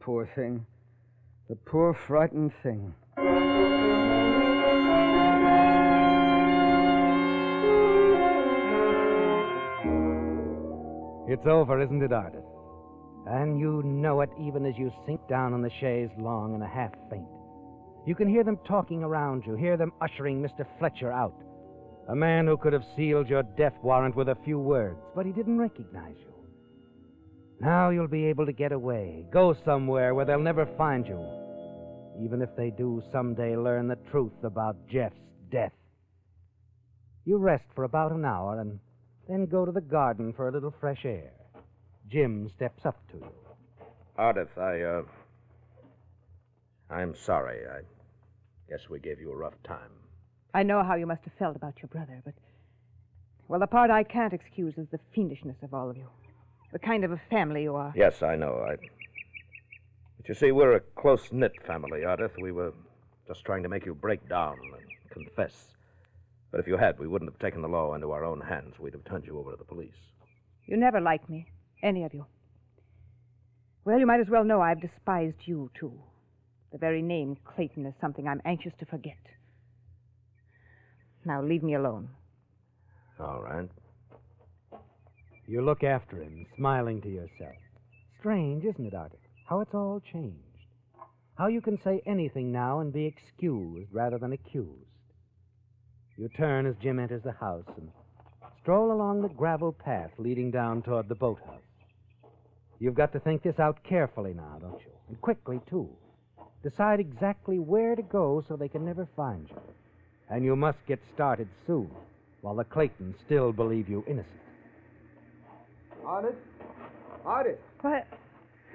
Poor 0.00 0.28
thing. 0.34 0.66
The 1.48 1.56
poor, 1.56 1.94
frightened 1.94 2.52
thing. 2.62 2.94
It's 11.36 11.46
over, 11.46 11.82
isn't 11.82 12.02
it, 12.02 12.12
Ardith? 12.12 12.46
And 13.26 13.60
you 13.60 13.82
know 13.82 14.22
it 14.22 14.30
even 14.40 14.64
as 14.64 14.72
you 14.78 14.90
sink 15.04 15.20
down 15.28 15.52
on 15.52 15.60
the 15.60 15.70
chaise 15.80 16.08
longue 16.16 16.54
and 16.54 16.62
a 16.62 16.66
half 16.66 16.92
faint. 17.10 17.28
You 18.06 18.14
can 18.14 18.26
hear 18.26 18.42
them 18.42 18.58
talking 18.66 19.02
around 19.02 19.44
you, 19.44 19.54
hear 19.54 19.76
them 19.76 19.92
ushering 20.00 20.40
Mr. 20.40 20.66
Fletcher 20.78 21.12
out. 21.12 21.38
A 22.08 22.16
man 22.16 22.46
who 22.46 22.56
could 22.56 22.72
have 22.72 22.86
sealed 22.96 23.28
your 23.28 23.42
death 23.42 23.74
warrant 23.82 24.16
with 24.16 24.30
a 24.30 24.38
few 24.46 24.58
words, 24.58 24.98
but 25.14 25.26
he 25.26 25.32
didn't 25.32 25.58
recognize 25.58 26.14
you. 26.18 26.32
Now 27.60 27.90
you'll 27.90 28.08
be 28.08 28.24
able 28.24 28.46
to 28.46 28.52
get 28.54 28.72
away, 28.72 29.26
go 29.30 29.54
somewhere 29.62 30.14
where 30.14 30.24
they'll 30.24 30.40
never 30.40 30.64
find 30.78 31.06
you, 31.06 31.20
even 32.24 32.40
if 32.40 32.48
they 32.56 32.70
do 32.70 33.02
someday 33.12 33.56
learn 33.56 33.88
the 33.88 33.98
truth 34.10 34.42
about 34.42 34.88
Jeff's 34.88 35.20
death. 35.50 35.74
You 37.26 37.36
rest 37.36 37.64
for 37.74 37.84
about 37.84 38.12
an 38.12 38.24
hour 38.24 38.58
and 38.58 38.78
then 39.28 39.46
go 39.46 39.64
to 39.64 39.72
the 39.72 39.80
garden 39.80 40.32
for 40.32 40.48
a 40.48 40.52
little 40.52 40.72
fresh 40.80 41.04
air. 41.04 41.32
Jim 42.10 42.48
steps 42.54 42.86
up 42.86 42.96
to 43.10 43.18
you. 43.18 43.32
Ardith, 44.18 44.56
I, 44.56 44.82
uh. 44.82 45.02
I'm 46.88 47.14
sorry. 47.16 47.66
I 47.66 47.80
guess 48.70 48.88
we 48.88 49.00
gave 49.00 49.20
you 49.20 49.32
a 49.32 49.36
rough 49.36 49.60
time. 49.64 49.90
I 50.54 50.62
know 50.62 50.82
how 50.82 50.94
you 50.94 51.06
must 51.06 51.22
have 51.24 51.34
felt 51.38 51.56
about 51.56 51.74
your 51.82 51.88
brother, 51.88 52.22
but. 52.24 52.34
Well, 53.48 53.60
the 53.60 53.66
part 53.66 53.90
I 53.90 54.02
can't 54.02 54.32
excuse 54.32 54.74
is 54.76 54.86
the 54.90 55.00
fiendishness 55.16 55.62
of 55.62 55.74
all 55.74 55.90
of 55.90 55.96
you. 55.96 56.08
The 56.72 56.78
kind 56.78 57.04
of 57.04 57.12
a 57.12 57.20
family 57.30 57.62
you 57.62 57.74
are. 57.76 57.92
Yes, 57.94 58.22
I 58.22 58.36
know. 58.36 58.64
I. 58.68 58.76
But 60.16 60.28
you 60.28 60.34
see, 60.34 60.52
we're 60.52 60.74
a 60.74 60.80
close 60.80 61.30
knit 61.32 61.52
family, 61.66 62.00
Ardith. 62.00 62.38
We 62.40 62.52
were 62.52 62.72
just 63.28 63.44
trying 63.44 63.62
to 63.62 63.68
make 63.68 63.86
you 63.86 63.94
break 63.94 64.28
down 64.28 64.58
and 64.72 64.82
confess. 65.10 65.75
But 66.56 66.60
if 66.62 66.68
you 66.68 66.78
had, 66.78 66.98
we 66.98 67.06
wouldn't 67.06 67.30
have 67.30 67.38
taken 67.38 67.60
the 67.60 67.68
law 67.68 67.92
into 67.92 68.12
our 68.12 68.24
own 68.24 68.40
hands. 68.40 68.78
We'd 68.78 68.94
have 68.94 69.04
turned 69.04 69.26
you 69.26 69.38
over 69.38 69.50
to 69.50 69.58
the 69.58 69.64
police. 69.64 69.92
You 70.64 70.78
never 70.78 71.02
liked 71.02 71.28
me, 71.28 71.48
any 71.82 72.02
of 72.02 72.14
you. 72.14 72.24
Well, 73.84 73.98
you 73.98 74.06
might 74.06 74.20
as 74.20 74.30
well 74.30 74.42
know 74.42 74.62
I've 74.62 74.80
despised 74.80 75.36
you, 75.44 75.70
too. 75.78 75.92
The 76.72 76.78
very 76.78 77.02
name 77.02 77.36
Clayton 77.44 77.84
is 77.84 77.92
something 78.00 78.26
I'm 78.26 78.40
anxious 78.46 78.72
to 78.78 78.86
forget. 78.86 79.18
Now, 81.26 81.42
leave 81.42 81.62
me 81.62 81.74
alone. 81.74 82.08
All 83.20 83.42
right. 83.42 83.68
You 85.46 85.60
look 85.60 85.84
after 85.84 86.22
him, 86.22 86.46
smiling 86.56 87.02
to 87.02 87.10
yourself. 87.10 87.56
Strange, 88.18 88.64
isn't 88.64 88.86
it, 88.86 88.94
Artie? 88.94 89.18
How 89.46 89.60
it's 89.60 89.74
all 89.74 90.00
changed. 90.10 90.40
How 91.34 91.48
you 91.48 91.60
can 91.60 91.78
say 91.84 92.00
anything 92.06 92.50
now 92.50 92.80
and 92.80 92.94
be 92.94 93.04
excused 93.04 93.92
rather 93.92 94.16
than 94.16 94.32
accused. 94.32 94.85
You 96.18 96.28
turn 96.28 96.66
as 96.66 96.74
Jim 96.82 96.98
enters 96.98 97.22
the 97.22 97.32
house 97.32 97.66
and 97.76 97.90
stroll 98.62 98.90
along 98.90 99.22
the 99.22 99.28
gravel 99.28 99.72
path 99.72 100.10
leading 100.18 100.50
down 100.50 100.82
toward 100.82 101.08
the 101.08 101.14
boathouse. 101.14 101.60
You've 102.78 102.94
got 102.94 103.12
to 103.12 103.20
think 103.20 103.42
this 103.42 103.58
out 103.58 103.82
carefully 103.84 104.34
now, 104.34 104.58
don't 104.60 104.80
you? 104.80 104.92
And 105.08 105.20
quickly, 105.20 105.60
too. 105.68 105.88
Decide 106.62 107.00
exactly 107.00 107.58
where 107.58 107.94
to 107.94 108.02
go 108.02 108.44
so 108.48 108.56
they 108.56 108.68
can 108.68 108.84
never 108.84 109.06
find 109.14 109.48
you. 109.48 109.56
And 110.30 110.44
you 110.44 110.56
must 110.56 110.78
get 110.86 111.00
started 111.14 111.48
soon, 111.66 111.90
while 112.40 112.56
the 112.56 112.64
Claytons 112.64 113.14
still 113.24 113.52
believe 113.52 113.88
you 113.88 114.02
innocent. 114.06 114.40
Ardith? 116.04 116.34
Ardith? 117.24 117.58
What? 117.82 118.06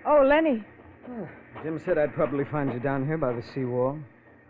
Oh, 0.06 0.24
Lenny. 0.26 0.64
Jim 1.64 1.80
said 1.84 1.98
I'd 1.98 2.14
probably 2.14 2.46
find 2.46 2.72
you 2.72 2.80
down 2.80 3.06
here 3.06 3.18
by 3.18 3.34
the 3.34 3.44
seawall. 3.54 4.00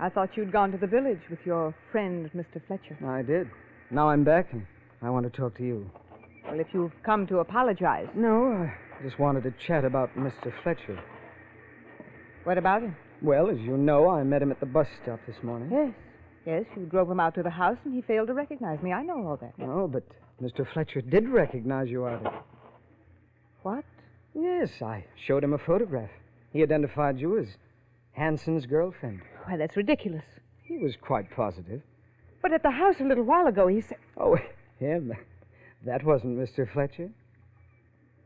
I 0.01 0.09
thought 0.09 0.35
you'd 0.35 0.51
gone 0.51 0.71
to 0.71 0.79
the 0.79 0.87
village 0.87 1.21
with 1.29 1.39
your 1.45 1.75
friend, 1.91 2.27
Mr. 2.35 2.59
Fletcher. 2.65 2.97
I 3.05 3.21
did. 3.21 3.47
Now 3.91 4.09
I'm 4.09 4.23
back, 4.23 4.51
and 4.51 4.65
I 5.03 5.11
want 5.11 5.25
to 5.25 5.29
talk 5.29 5.55
to 5.59 5.63
you. 5.63 5.87
Well, 6.43 6.59
if 6.59 6.65
you've 6.73 6.91
come 7.03 7.27
to 7.27 7.37
apologize. 7.37 8.07
No, 8.15 8.51
I 8.51 9.03
just 9.03 9.19
wanted 9.19 9.43
to 9.43 9.51
chat 9.51 9.85
about 9.85 10.15
Mr. 10.15 10.51
Fletcher. 10.63 10.99
What 12.45 12.57
about 12.57 12.81
him? 12.81 12.95
Well, 13.21 13.51
as 13.51 13.59
you 13.59 13.77
know, 13.77 14.09
I 14.09 14.23
met 14.23 14.41
him 14.41 14.49
at 14.49 14.59
the 14.59 14.65
bus 14.65 14.87
stop 15.03 15.19
this 15.27 15.35
morning. 15.43 15.69
Yes. 15.71 15.93
Yes, 16.47 16.65
you 16.75 16.87
drove 16.87 17.11
him 17.11 17.19
out 17.19 17.35
to 17.35 17.43
the 17.43 17.51
house 17.51 17.77
and 17.85 17.93
he 17.93 18.01
failed 18.01 18.29
to 18.29 18.33
recognize 18.33 18.81
me. 18.81 18.91
I 18.91 19.03
know 19.03 19.27
all 19.27 19.37
that. 19.37 19.53
No, 19.59 19.87
but 19.87 20.01
Mr. 20.41 20.67
Fletcher 20.73 21.01
did 21.01 21.29
recognize 21.29 21.87
you, 21.89 22.03
Artie. 22.05 22.25
What? 23.61 23.85
Yes, 24.33 24.81
I 24.81 25.05
showed 25.27 25.43
him 25.43 25.53
a 25.53 25.59
photograph. 25.59 26.09
He 26.51 26.63
identified 26.63 27.19
you 27.19 27.37
as 27.37 27.57
Hanson's 28.13 28.65
girlfriend. 28.65 29.21
Why, 29.45 29.57
that's 29.57 29.75
ridiculous. 29.75 30.23
He 30.63 30.77
was 30.77 30.95
quite 31.01 31.29
positive. 31.35 31.81
But 32.41 32.53
at 32.53 32.63
the 32.63 32.71
house 32.71 32.95
a 32.99 33.03
little 33.03 33.23
while 33.23 33.47
ago, 33.47 33.67
he 33.67 33.81
said. 33.81 33.97
Oh, 34.17 34.37
him? 34.79 35.13
That 35.85 36.03
wasn't 36.03 36.37
Mr. 36.37 36.71
Fletcher. 36.71 37.09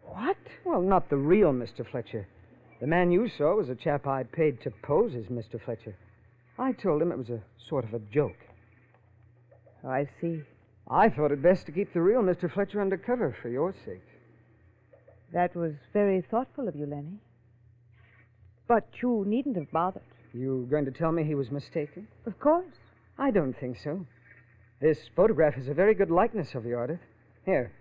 What? 0.03 0.37
Well, 0.63 0.81
not 0.81 1.09
the 1.09 1.17
real 1.17 1.51
Mr. 1.51 1.89
Fletcher. 1.89 2.27
The 2.79 2.87
man 2.87 3.11
you 3.11 3.29
saw 3.29 3.55
was 3.55 3.69
a 3.69 3.75
chap 3.75 4.07
I 4.07 4.23
paid 4.23 4.61
to 4.61 4.71
pose 4.83 5.13
as 5.15 5.25
Mr. 5.25 5.61
Fletcher. 5.63 5.95
I 6.57 6.71
told 6.71 7.01
him 7.01 7.11
it 7.11 7.17
was 7.17 7.29
a 7.29 7.41
sort 7.57 7.85
of 7.85 7.93
a 7.93 7.99
joke. 7.99 8.37
Oh, 9.83 9.89
I 9.89 10.07
see. 10.21 10.41
I 10.89 11.09
thought 11.09 11.31
it 11.31 11.41
best 11.41 11.65
to 11.65 11.71
keep 11.71 11.93
the 11.93 12.01
real 12.01 12.21
Mr. 12.21 12.51
Fletcher 12.51 12.81
undercover 12.81 13.35
for 13.41 13.49
your 13.49 13.73
sake. 13.85 14.03
That 15.33 15.55
was 15.55 15.73
very 15.93 16.21
thoughtful 16.21 16.67
of 16.67 16.75
you, 16.75 16.85
Lenny. 16.85 17.19
But 18.67 18.87
you 19.01 19.23
needn't 19.27 19.57
have 19.57 19.71
bothered. 19.71 20.03
You 20.35 20.67
going 20.69 20.83
to 20.83 20.91
tell 20.91 21.13
me 21.13 21.23
he 21.23 21.33
was 21.33 21.49
mistaken? 21.49 22.09
Of 22.25 22.37
course. 22.39 22.65
I 23.17 23.31
don't 23.31 23.57
think 23.57 23.77
so. 23.81 24.05
This 24.81 24.99
photograph 25.15 25.57
is 25.57 25.69
a 25.69 25.73
very 25.73 25.93
good 25.93 26.11
likeness 26.11 26.55
of 26.55 26.65
you, 26.65 26.75
Ardith. 26.75 26.99
Here, 27.45 27.71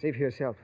see 0.00 0.12
for 0.12 0.18
yourself. 0.18 0.54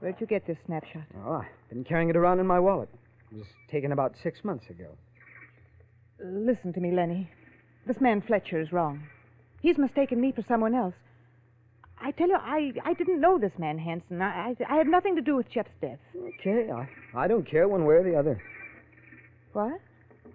Where'd 0.00 0.16
you 0.18 0.26
get 0.26 0.48
this 0.48 0.58
snapshot? 0.66 1.04
Oh, 1.24 1.34
I've 1.34 1.68
been 1.68 1.84
carrying 1.84 2.10
it 2.10 2.16
around 2.16 2.40
in 2.40 2.46
my 2.46 2.58
wallet. 2.58 2.88
It 3.30 3.38
was 3.38 3.46
taken 3.70 3.92
about 3.92 4.16
six 4.20 4.42
months 4.42 4.68
ago. 4.68 4.88
Listen 6.18 6.72
to 6.72 6.80
me, 6.80 6.90
Lenny. 6.90 7.30
This 7.86 8.00
man 8.00 8.20
Fletcher 8.20 8.60
is 8.60 8.72
wrong. 8.72 9.04
He's 9.62 9.78
mistaken 9.78 10.20
me 10.20 10.32
for 10.32 10.42
someone 10.48 10.74
else. 10.74 10.94
I 12.02 12.10
tell 12.10 12.28
you, 12.28 12.36
I, 12.36 12.72
I 12.84 12.94
didn't 12.94 13.20
know 13.20 13.38
this 13.38 13.52
man 13.58 13.78
Hanson. 13.78 14.20
I, 14.20 14.48
I, 14.48 14.56
I 14.68 14.76
had 14.76 14.88
nothing 14.88 15.14
to 15.14 15.22
do 15.22 15.36
with 15.36 15.48
Jeff's 15.50 15.70
death. 15.80 15.98
Okay, 16.40 16.68
I, 16.72 16.88
I 17.14 17.28
don't 17.28 17.48
care 17.48 17.68
one 17.68 17.84
way 17.84 17.94
or 17.94 18.02
the 18.02 18.16
other. 18.16 18.42
What? 19.52 19.80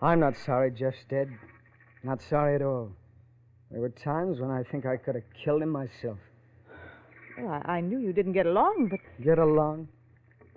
I'm 0.05 0.19
not 0.19 0.37
sorry 0.37 0.69
Jeff's 0.69 1.03
dead. 1.09 1.29
Not 2.03 2.21
sorry 2.21 2.53
at 2.53 2.61
all. 2.61 2.91
There 3.71 3.81
were 3.81 3.89
times 3.89 4.39
when 4.39 4.51
I 4.51 4.61
think 4.71 4.85
I 4.85 4.97
could 4.97 5.15
have 5.15 5.23
killed 5.43 5.63
him 5.63 5.69
myself. 5.69 6.19
Well, 7.39 7.61
I, 7.65 7.77
I 7.77 7.81
knew 7.81 7.97
you 7.97 8.13
didn't 8.13 8.33
get 8.33 8.45
along, 8.45 8.89
but 8.91 8.99
Get 9.23 9.39
along? 9.39 9.87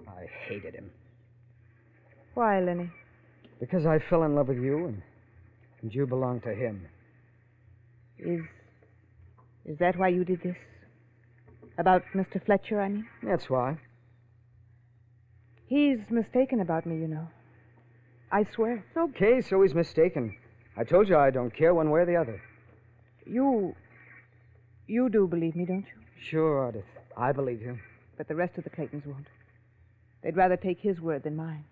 I 0.06 0.26
hated 0.46 0.74
him. 0.74 0.90
why, 2.34 2.60
Lenny? 2.60 2.90
Because 3.58 3.86
I 3.86 3.98
fell 4.10 4.22
in 4.24 4.34
love 4.34 4.48
with 4.48 4.58
you 4.58 4.86
and, 4.88 5.02
and 5.80 5.94
you 5.94 6.06
belonged 6.06 6.42
to 6.42 6.54
him. 6.54 6.86
Is 8.18 8.42
is 9.64 9.78
that 9.78 9.96
why 9.98 10.08
you 10.08 10.24
did 10.24 10.42
this? 10.42 10.56
About 11.78 12.02
Mr. 12.14 12.44
Fletcher, 12.44 12.80
I 12.80 12.88
mean? 12.88 13.06
That's 13.22 13.48
why. 13.48 13.78
He's 15.66 15.98
mistaken 16.10 16.60
about 16.60 16.84
me, 16.84 16.96
you 16.96 17.08
know. 17.08 17.28
I 18.30 18.44
swear. 18.54 18.84
Okay, 18.96 19.40
so 19.40 19.62
he's 19.62 19.74
mistaken. 19.74 20.36
I 20.76 20.84
told 20.84 21.08
you 21.08 21.16
I 21.16 21.30
don't 21.30 21.54
care 21.54 21.74
one 21.74 21.90
way 21.90 22.00
or 22.00 22.06
the 22.06 22.16
other. 22.16 22.42
You 23.26 23.74
you 24.86 25.08
do 25.08 25.26
believe 25.26 25.54
me, 25.56 25.64
don't 25.66 25.84
you? 25.84 26.02
Sure, 26.22 26.70
Ardith. 26.72 26.84
I 27.16 27.32
believe 27.32 27.60
you. 27.62 27.78
But 28.16 28.28
the 28.28 28.34
rest 28.34 28.58
of 28.58 28.64
the 28.64 28.70
Claytons 28.70 29.06
won't. 29.06 29.26
They'd 30.22 30.36
rather 30.36 30.56
take 30.56 30.80
his 30.80 31.00
word 31.00 31.22
than 31.22 31.36
mine. 31.36 31.64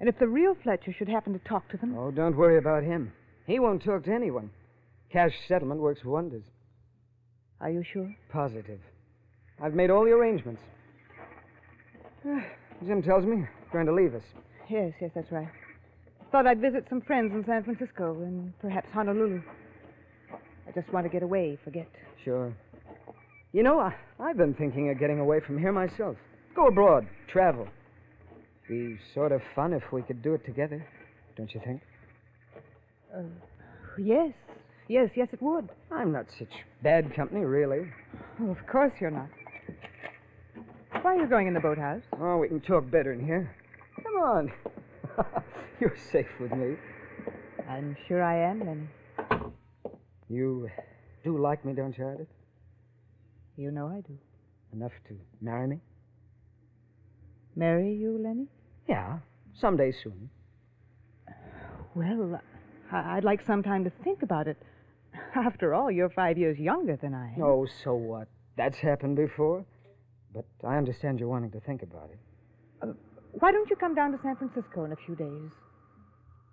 And 0.00 0.08
if 0.08 0.18
the 0.18 0.26
real 0.26 0.56
Fletcher 0.62 0.92
should 0.92 1.08
happen 1.08 1.32
to 1.32 1.38
talk 1.40 1.68
to 1.70 1.76
them, 1.76 1.96
Oh, 1.96 2.10
don't 2.10 2.36
worry 2.36 2.58
about 2.58 2.82
him. 2.82 3.12
He 3.46 3.58
won't 3.58 3.82
talk 3.82 4.04
to 4.04 4.12
anyone. 4.12 4.50
Cash 5.12 5.34
settlement 5.46 5.80
works 5.80 6.04
wonders. 6.04 6.44
are 7.60 7.70
you 7.70 7.82
sure? 7.92 8.14
Positive. 8.30 8.80
I've 9.62 9.74
made 9.74 9.90
all 9.90 10.04
the 10.04 10.10
arrangements. 10.10 10.60
Jim 12.86 13.02
tells 13.02 13.24
me 13.24 13.36
he's 13.36 13.72
going 13.72 13.86
to 13.86 13.92
leave 13.94 14.14
us. 14.14 14.22
Yes, 14.68 14.92
yes, 15.00 15.10
that's 15.14 15.30
right. 15.30 15.48
Thought 16.32 16.46
I'd 16.46 16.60
visit 16.60 16.86
some 16.88 17.00
friends 17.00 17.32
in 17.32 17.44
San 17.44 17.62
Francisco 17.64 18.22
and 18.22 18.58
perhaps 18.60 18.88
Honolulu. 18.92 19.42
I 20.66 20.70
just 20.72 20.92
want 20.92 21.04
to 21.04 21.10
get 21.10 21.22
away, 21.22 21.58
forget. 21.62 21.88
Sure. 22.24 22.52
You 23.52 23.62
know, 23.62 23.78
I, 23.78 23.94
I've 24.18 24.36
been 24.36 24.54
thinking 24.54 24.90
of 24.90 24.98
getting 24.98 25.20
away 25.20 25.40
from 25.40 25.58
here 25.58 25.72
myself. 25.72 26.16
Go 26.56 26.66
abroad, 26.66 27.06
travel. 27.28 27.68
Be 28.68 28.98
sort 29.12 29.32
of 29.32 29.42
fun 29.54 29.72
if 29.72 29.82
we 29.92 30.02
could 30.02 30.22
do 30.22 30.34
it 30.34 30.44
together, 30.44 30.84
don't 31.36 31.52
you 31.54 31.60
think? 31.64 31.82
Uh, 33.14 33.20
yes, 33.98 34.32
yes, 34.88 35.10
yes, 35.14 35.28
it 35.32 35.42
would. 35.42 35.68
I'm 35.92 36.10
not 36.10 36.26
such 36.38 36.48
bad 36.82 37.14
company, 37.14 37.44
really. 37.44 37.92
Oh, 38.40 38.50
of 38.50 38.66
course 38.66 38.92
you're 39.00 39.10
not. 39.10 39.28
Why 41.02 41.16
are 41.16 41.20
you 41.20 41.26
going 41.26 41.46
in 41.46 41.54
the 41.54 41.60
boathouse? 41.60 42.02
Oh, 42.18 42.38
we 42.38 42.48
can 42.48 42.60
talk 42.60 42.90
better 42.90 43.12
in 43.12 43.24
here. 43.24 43.54
Come 44.14 44.22
on. 44.22 44.52
You're 45.80 45.96
safe 46.12 46.28
with 46.38 46.52
me. 46.52 46.76
I'm 47.68 47.96
sure 48.06 48.22
I 48.22 48.36
am, 48.36 48.60
Lenny. 48.60 48.88
You 50.28 50.70
do 51.24 51.38
like 51.38 51.64
me, 51.64 51.72
don't 51.72 51.96
you, 51.98 52.04
Ardith? 52.04 52.26
You 53.56 53.70
know 53.70 53.88
I 53.88 54.00
do. 54.02 54.16
Enough 54.72 54.92
to 55.08 55.18
marry 55.40 55.66
me? 55.66 55.80
Marry 57.56 57.92
you, 57.92 58.18
Lenny? 58.18 58.46
Yeah, 58.88 59.18
someday 59.52 59.90
soon. 59.92 60.30
Well, 61.94 62.40
I'd 62.92 63.24
like 63.24 63.44
some 63.44 63.62
time 63.62 63.84
to 63.84 63.90
think 64.04 64.22
about 64.22 64.46
it. 64.46 64.56
After 65.34 65.74
all, 65.74 65.90
you're 65.90 66.10
five 66.10 66.38
years 66.38 66.58
younger 66.58 66.96
than 66.96 67.14
I 67.14 67.32
am. 67.34 67.42
Oh, 67.42 67.66
so 67.84 67.94
what? 67.94 68.28
That's 68.56 68.78
happened 68.78 69.16
before. 69.16 69.64
But 70.32 70.44
I 70.64 70.76
understand 70.76 71.20
you're 71.20 71.28
wanting 71.28 71.52
to 71.52 71.60
think 71.60 71.82
about 71.82 72.10
it. 72.10 72.18
Uh, 72.82 72.92
Why 73.40 73.52
don't 73.52 73.68
you 73.68 73.76
come 73.76 73.94
down 73.94 74.12
to 74.12 74.18
San 74.22 74.36
Francisco 74.36 74.84
in 74.84 74.92
a 74.92 74.96
few 75.06 75.14
days? 75.16 75.50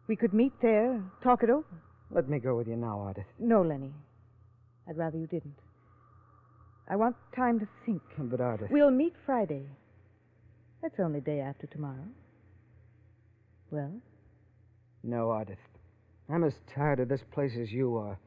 We 0.07 0.15
could 0.15 0.33
meet 0.33 0.53
there, 0.61 1.01
talk 1.23 1.43
it 1.43 1.49
over. 1.49 1.65
Let 2.09 2.27
me 2.27 2.39
go 2.39 2.55
with 2.55 2.67
you 2.67 2.75
now, 2.75 2.97
Ardith. 2.97 3.25
No, 3.39 3.61
Lenny. 3.61 3.93
I'd 4.89 4.97
rather 4.97 5.17
you 5.17 5.27
didn't. 5.27 5.55
I 6.89 6.95
want 6.95 7.15
time 7.35 7.59
to 7.59 7.67
think. 7.85 8.01
But 8.17 8.39
Ardith. 8.39 8.69
We'll 8.71 8.91
meet 8.91 9.13
Friday. 9.25 9.63
That's 10.81 10.99
only 10.99 11.21
day 11.21 11.39
after 11.39 11.67
tomorrow. 11.67 12.07
Well, 13.69 13.93
No, 15.03 15.27
Ardith. 15.27 15.57
I'm 16.29 16.43
as 16.43 16.53
tired 16.75 16.99
of 16.99 17.09
this 17.09 17.21
place 17.33 17.51
as 17.61 17.71
you 17.71 17.95
are. 17.97 18.17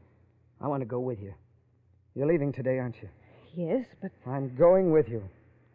I 0.61 0.69
want 0.69 0.81
to 0.83 0.87
go 0.87 1.01
with 1.01 1.19
you. 1.21 1.35
You're 2.15 2.29
leaving 2.29 2.53
today, 2.53 2.79
aren't 2.79 2.97
you? 3.03 3.09
yes, 3.57 3.85
but. 4.01 4.11
I'm 4.27 4.55
going 4.57 4.91
with 4.93 5.09
you. 5.09 5.23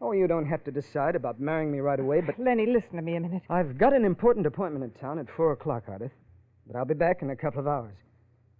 Oh, 0.01 0.13
you 0.13 0.27
don't 0.27 0.45
have 0.45 0.63
to 0.63 0.71
decide 0.71 1.15
about 1.15 1.39
marrying 1.39 1.71
me 1.71 1.79
right 1.79 1.99
away, 1.99 2.21
but 2.21 2.39
Lenny, 2.39 2.65
listen 2.65 2.95
to 2.95 3.01
me 3.01 3.15
a 3.15 3.19
minute. 3.19 3.43
I've 3.49 3.77
got 3.77 3.93
an 3.93 4.05
important 4.05 4.45
appointment 4.45 4.83
in 4.85 4.91
town 4.99 5.19
at 5.19 5.25
four 5.35 5.51
o'clock, 5.51 5.87
Ardith. 5.87 6.11
But 6.65 6.77
I'll 6.77 6.85
be 6.85 6.93
back 6.93 7.21
in 7.21 7.31
a 7.31 7.35
couple 7.35 7.59
of 7.59 7.67
hours. 7.67 7.95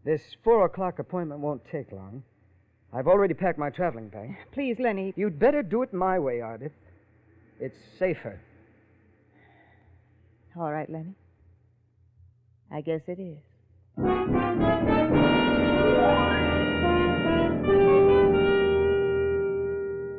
This 0.04 0.22
four 0.44 0.66
o'clock 0.66 1.00
appointment 1.00 1.40
won't 1.40 1.64
take 1.72 1.92
long. 1.92 2.24
I've 2.92 3.08
already 3.08 3.34
packed 3.34 3.60
my 3.60 3.70
traveling 3.70 4.10
bag. 4.10 4.36
Please, 4.52 4.78
Lenny. 4.80 5.14
You'd 5.16 5.40
better 5.40 5.62
do 5.62 5.84
it 5.84 5.94
my 5.94 6.18
way, 6.20 6.40
Ardith. 6.40 6.72
It's 7.60 7.78
safer. 7.98 8.42
All 10.58 10.72
right, 10.72 10.90
Lenny. 10.90 11.14
I 12.72 12.82
guess 12.82 13.02
it 13.08 13.20
is. 13.20 13.38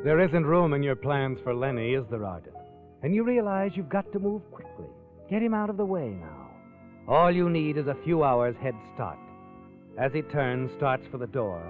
There 0.03 0.19
isn't 0.19 0.47
room 0.47 0.73
in 0.73 0.81
your 0.81 0.95
plans 0.95 1.37
for 1.43 1.53
Lenny, 1.53 1.93
is 1.93 2.05
there, 2.09 2.21
Ardith? 2.21 2.55
And 3.03 3.13
you 3.13 3.23
realize 3.23 3.73
you've 3.75 3.87
got 3.87 4.11
to 4.13 4.19
move 4.19 4.41
quickly. 4.51 4.87
Get 5.29 5.43
him 5.43 5.53
out 5.53 5.69
of 5.69 5.77
the 5.77 5.85
way 5.85 6.09
now. 6.09 6.49
All 7.07 7.29
you 7.31 7.51
need 7.51 7.77
is 7.77 7.85
a 7.85 7.95
few 8.03 8.23
hours 8.23 8.55
head 8.59 8.73
start. 8.95 9.19
As 9.99 10.11
he 10.11 10.23
turns, 10.23 10.71
starts 10.77 11.05
for 11.11 11.19
the 11.19 11.27
door, 11.27 11.61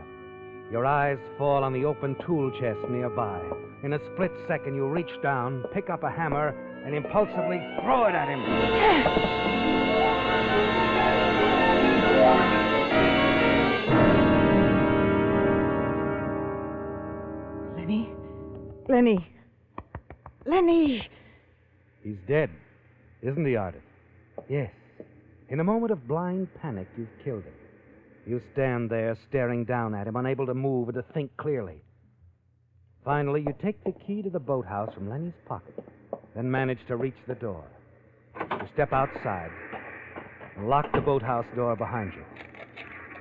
your 0.72 0.86
eyes 0.86 1.18
fall 1.38 1.62
on 1.66 1.74
the 1.74 1.84
open 1.84 2.16
tool 2.26 2.50
chest 2.52 2.80
nearby. 2.90 3.42
In 3.84 3.92
a 3.92 4.00
split 4.14 4.32
second, 4.48 4.76
you 4.76 4.88
reach 4.88 5.12
down, 5.22 5.66
pick 5.74 5.90
up 5.90 6.04
a 6.04 6.10
hammer, 6.10 6.56
and 6.86 6.96
impulsively 6.96 7.60
throw 7.84 8.06
it 8.06 8.16
at 8.16 8.30
him. 8.30 8.42
Lenny. 17.76 18.21
Lenny. 18.88 19.28
Lenny. 20.46 21.08
He's 22.04 22.18
dead, 22.28 22.50
isn't 23.22 23.46
he, 23.46 23.54
Ardith? 23.54 23.82
Yes. 24.50 24.72
In 25.50 25.60
a 25.60 25.64
moment 25.64 25.92
of 25.92 26.08
blind 26.08 26.48
panic, 26.62 26.88
you've 26.98 27.08
killed 27.24 27.44
him. 27.44 27.54
You 28.26 28.42
stand 28.54 28.90
there 28.90 29.18
staring 29.30 29.66
down 29.66 29.94
at 29.94 30.08
him, 30.08 30.16
unable 30.16 30.46
to 30.46 30.54
move 30.54 30.90
or 30.90 30.92
to 30.94 31.04
think 31.14 31.36
clearly. 31.38 31.82
Finally, 33.04 33.42
you 33.42 33.54
take 33.64 33.84
the 33.84 33.92
key 34.06 34.22
to 34.22 34.30
the 34.30 34.40
boathouse 34.40 34.94
from 34.94 35.10
Lenny's 35.10 35.34
pocket, 35.48 35.74
then 36.36 36.50
manage 36.50 36.80
to 36.88 36.96
reach 36.96 37.16
the 37.28 37.36
door. 37.36 37.64
You 38.40 38.68
step 38.74 38.94
outside 38.94 39.50
and 40.56 40.70
lock 40.70 40.86
the 40.94 41.02
boathouse 41.02 41.46
door 41.56 41.76
behind 41.76 42.14
you. 42.16 42.24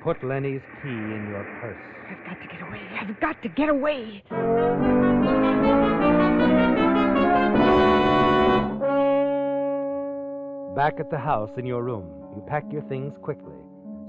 Put 0.02 0.22
Lenny's 0.22 0.62
key 0.82 0.88
in 0.88 1.28
your 1.30 1.44
purse. 1.60 1.82
I've 2.10 2.24
got 2.26 2.40
to 2.40 2.48
get 2.48 2.68
away. 2.68 2.80
I've 3.00 3.20
got 3.20 3.42
to 3.42 3.48
get 3.48 3.68
away. 3.68 5.09
Back 10.74 11.00
at 11.00 11.10
the 11.10 11.18
house 11.18 11.50
in 11.56 11.66
your 11.66 11.82
room, 11.82 12.06
you 12.34 12.44
pack 12.46 12.64
your 12.72 12.82
things 12.82 13.12
quickly, 13.22 13.58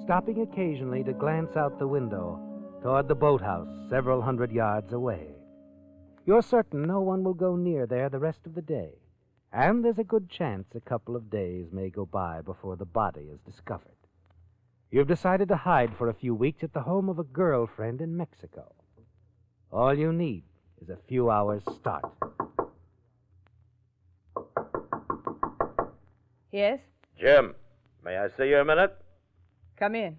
stopping 0.03 0.41
occasionally 0.41 1.03
to 1.03 1.11
glance 1.11 1.55
out 1.57 1.79
the 1.79 1.87
window 1.87 2.39
toward 2.83 3.07
the 3.07 3.15
boathouse 3.15 3.67
several 3.89 4.21
hundred 4.21 4.51
yards 4.51 4.93
away. 4.93 5.29
You're 6.23 6.43
certain 6.43 6.83
no 6.83 7.01
one 7.01 7.23
will 7.23 7.33
go 7.33 7.55
near 7.55 7.87
there 7.87 8.09
the 8.09 8.19
rest 8.19 8.45
of 8.45 8.53
the 8.53 8.61
day, 8.61 8.93
and 9.51 9.83
there's 9.83 9.97
a 9.97 10.03
good 10.03 10.29
chance 10.29 10.67
a 10.75 10.79
couple 10.79 11.15
of 11.15 11.31
days 11.31 11.71
may 11.71 11.89
go 11.89 12.05
by 12.05 12.41
before 12.41 12.75
the 12.75 12.85
body 12.85 13.31
is 13.33 13.39
discovered. 13.39 13.97
You've 14.91 15.07
decided 15.07 15.47
to 15.47 15.57
hide 15.57 15.95
for 15.97 16.09
a 16.09 16.13
few 16.13 16.35
weeks 16.35 16.63
at 16.63 16.73
the 16.73 16.81
home 16.81 17.09
of 17.09 17.17
a 17.17 17.23
girlfriend 17.23 18.01
in 18.01 18.15
Mexico. 18.15 18.75
All 19.71 19.97
you 19.97 20.13
need 20.13 20.43
is 20.79 20.89
a 20.89 20.97
few 21.07 21.31
hours' 21.31 21.63
start. 21.73 22.05
Yes? 26.51 26.79
Jim, 27.19 27.55
may 28.03 28.17
I 28.17 28.27
see 28.29 28.49
you 28.49 28.59
a 28.59 28.65
minute? 28.65 28.95
Come 29.77 29.95
in. 29.95 30.17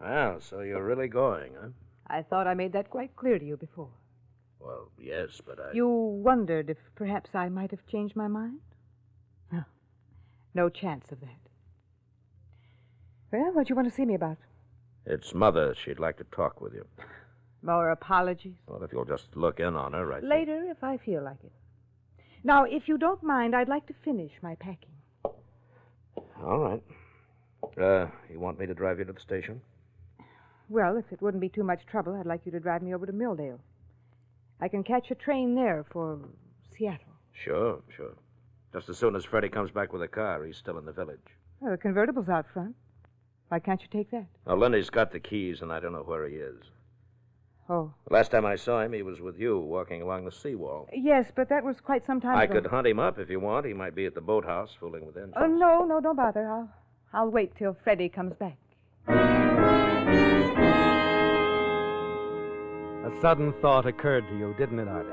Well, 0.00 0.40
so 0.40 0.60
you're 0.60 0.84
really 0.84 1.08
going, 1.08 1.52
huh? 1.60 1.68
I 2.08 2.22
thought 2.22 2.46
I 2.46 2.54
made 2.54 2.72
that 2.72 2.90
quite 2.90 3.14
clear 3.16 3.38
to 3.38 3.44
you 3.44 3.56
before. 3.56 3.90
Well, 4.60 4.90
yes, 5.00 5.40
but 5.44 5.58
I. 5.58 5.72
You 5.72 5.88
wondered 5.88 6.68
if 6.68 6.76
perhaps 6.94 7.30
I 7.34 7.48
might 7.48 7.70
have 7.70 7.86
changed 7.86 8.16
my 8.16 8.28
mind? 8.28 8.58
No. 9.50 9.62
No 10.54 10.68
chance 10.68 11.10
of 11.10 11.20
that. 11.20 11.38
Well, 13.32 13.52
what 13.52 13.66
do 13.66 13.70
you 13.72 13.76
want 13.76 13.88
to 13.88 13.94
see 13.94 14.04
me 14.04 14.14
about? 14.14 14.38
It's 15.06 15.34
Mother. 15.34 15.74
She'd 15.74 15.98
like 15.98 16.18
to 16.18 16.24
talk 16.24 16.60
with 16.60 16.74
you. 16.74 16.84
More 17.62 17.90
apologies? 17.90 18.56
Well, 18.66 18.82
if 18.82 18.92
you'll 18.92 19.04
just 19.04 19.36
look 19.36 19.58
in 19.60 19.74
on 19.74 19.92
her 19.92 20.04
right 20.04 20.22
Later, 20.22 20.64
if 20.68 20.82
I 20.84 20.96
feel 20.96 21.22
like 21.22 21.42
it. 21.42 21.52
Now, 22.44 22.64
if 22.64 22.88
you 22.88 22.98
don't 22.98 23.22
mind, 23.22 23.54
I'd 23.54 23.68
like 23.68 23.86
to 23.86 23.94
finish 24.04 24.32
my 24.42 24.56
packing. 24.56 24.90
All 26.42 26.58
right. 26.58 26.82
Uh, 27.80 28.08
you 28.30 28.40
want 28.40 28.58
me 28.58 28.66
to 28.66 28.74
drive 28.74 28.98
you 28.98 29.04
to 29.04 29.12
the 29.12 29.20
station? 29.20 29.60
Well, 30.68 30.96
if 30.96 31.04
it 31.12 31.22
wouldn't 31.22 31.40
be 31.40 31.48
too 31.48 31.62
much 31.62 31.86
trouble, 31.86 32.14
I'd 32.18 32.26
like 32.26 32.44
you 32.44 32.52
to 32.52 32.60
drive 32.60 32.82
me 32.82 32.94
over 32.94 33.06
to 33.06 33.12
Milldale. 33.12 33.58
I 34.60 34.68
can 34.68 34.82
catch 34.82 35.10
a 35.10 35.14
train 35.14 35.54
there 35.54 35.84
for 35.92 36.18
Seattle. 36.76 37.06
Sure, 37.32 37.80
sure. 37.96 38.14
Just 38.72 38.88
as 38.88 38.98
soon 38.98 39.14
as 39.14 39.24
Freddie 39.24 39.48
comes 39.48 39.70
back 39.70 39.92
with 39.92 40.02
a 40.02 40.08
car, 40.08 40.44
he's 40.44 40.56
still 40.56 40.78
in 40.78 40.84
the 40.84 40.92
village. 40.92 41.18
Well, 41.60 41.72
the 41.72 41.78
convertible's 41.78 42.28
out 42.28 42.46
front. 42.52 42.74
Why 43.48 43.58
can't 43.58 43.80
you 43.82 43.88
take 43.92 44.10
that? 44.10 44.26
Now, 44.46 44.54
Lenny's 44.56 44.88
got 44.90 45.12
the 45.12 45.20
keys, 45.20 45.60
and 45.60 45.70
I 45.72 45.78
don't 45.78 45.92
know 45.92 46.02
where 46.02 46.26
he 46.28 46.36
is. 46.36 46.62
Oh. 47.68 47.92
The 48.08 48.14
Last 48.14 48.30
time 48.30 48.44
I 48.44 48.56
saw 48.56 48.80
him, 48.82 48.92
he 48.92 49.02
was 49.02 49.20
with 49.20 49.38
you, 49.38 49.58
walking 49.58 50.02
along 50.02 50.24
the 50.24 50.32
seawall. 50.32 50.88
Yes, 50.92 51.30
but 51.34 51.48
that 51.48 51.64
was 51.64 51.80
quite 51.80 52.04
some 52.04 52.20
time 52.20 52.32
ago. 52.32 52.40
I 52.40 52.44
ago. 52.44 52.54
could 52.54 52.66
hunt 52.66 52.86
him 52.86 52.98
up 52.98 53.18
if 53.18 53.30
you 53.30 53.40
want. 53.40 53.66
He 53.66 53.72
might 53.72 53.94
be 53.94 54.04
at 54.06 54.14
the 54.14 54.20
boathouse 54.20 54.70
fooling 54.78 55.06
with 55.06 55.16
oh, 55.16 55.20
engines. 55.20 55.36
Oh, 55.36 55.46
no, 55.46 55.84
no, 55.84 56.00
don't 56.00 56.16
bother. 56.16 56.46
I'll, 56.48 56.68
I'll 57.12 57.30
wait 57.30 57.54
till 57.56 57.76
Freddie 57.84 58.08
comes 58.08 58.34
back. 58.34 58.58
A 63.04 63.20
sudden 63.20 63.52
thought 63.60 63.86
occurred 63.86 64.26
to 64.28 64.36
you, 64.36 64.54
didn't 64.58 64.78
it, 64.78 64.88
Artie? 64.88 65.10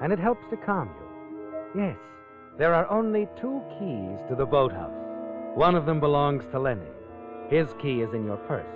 And 0.00 0.12
it 0.12 0.18
helps 0.18 0.48
to 0.50 0.56
calm 0.56 0.90
you. 0.98 1.82
Yes, 1.82 1.98
there 2.56 2.74
are 2.74 2.88
only 2.90 3.28
two 3.40 3.60
keys 3.78 4.18
to 4.28 4.34
the 4.36 4.46
boathouse. 4.46 4.92
One 5.54 5.74
of 5.74 5.86
them 5.86 5.98
belongs 6.00 6.44
to 6.52 6.58
Lenny. 6.58 6.86
His 7.48 7.74
key 7.80 8.02
is 8.02 8.12
in 8.14 8.24
your 8.24 8.36
purse. 8.36 8.66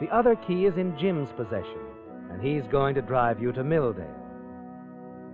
The 0.00 0.08
other 0.10 0.34
key 0.36 0.66
is 0.66 0.76
in 0.76 0.98
Jim's 0.98 1.30
possession, 1.32 1.80
and 2.32 2.42
he's 2.42 2.62
going 2.70 2.94
to 2.94 3.02
drive 3.02 3.40
you 3.40 3.52
to 3.52 3.62
Milldale. 3.62 4.18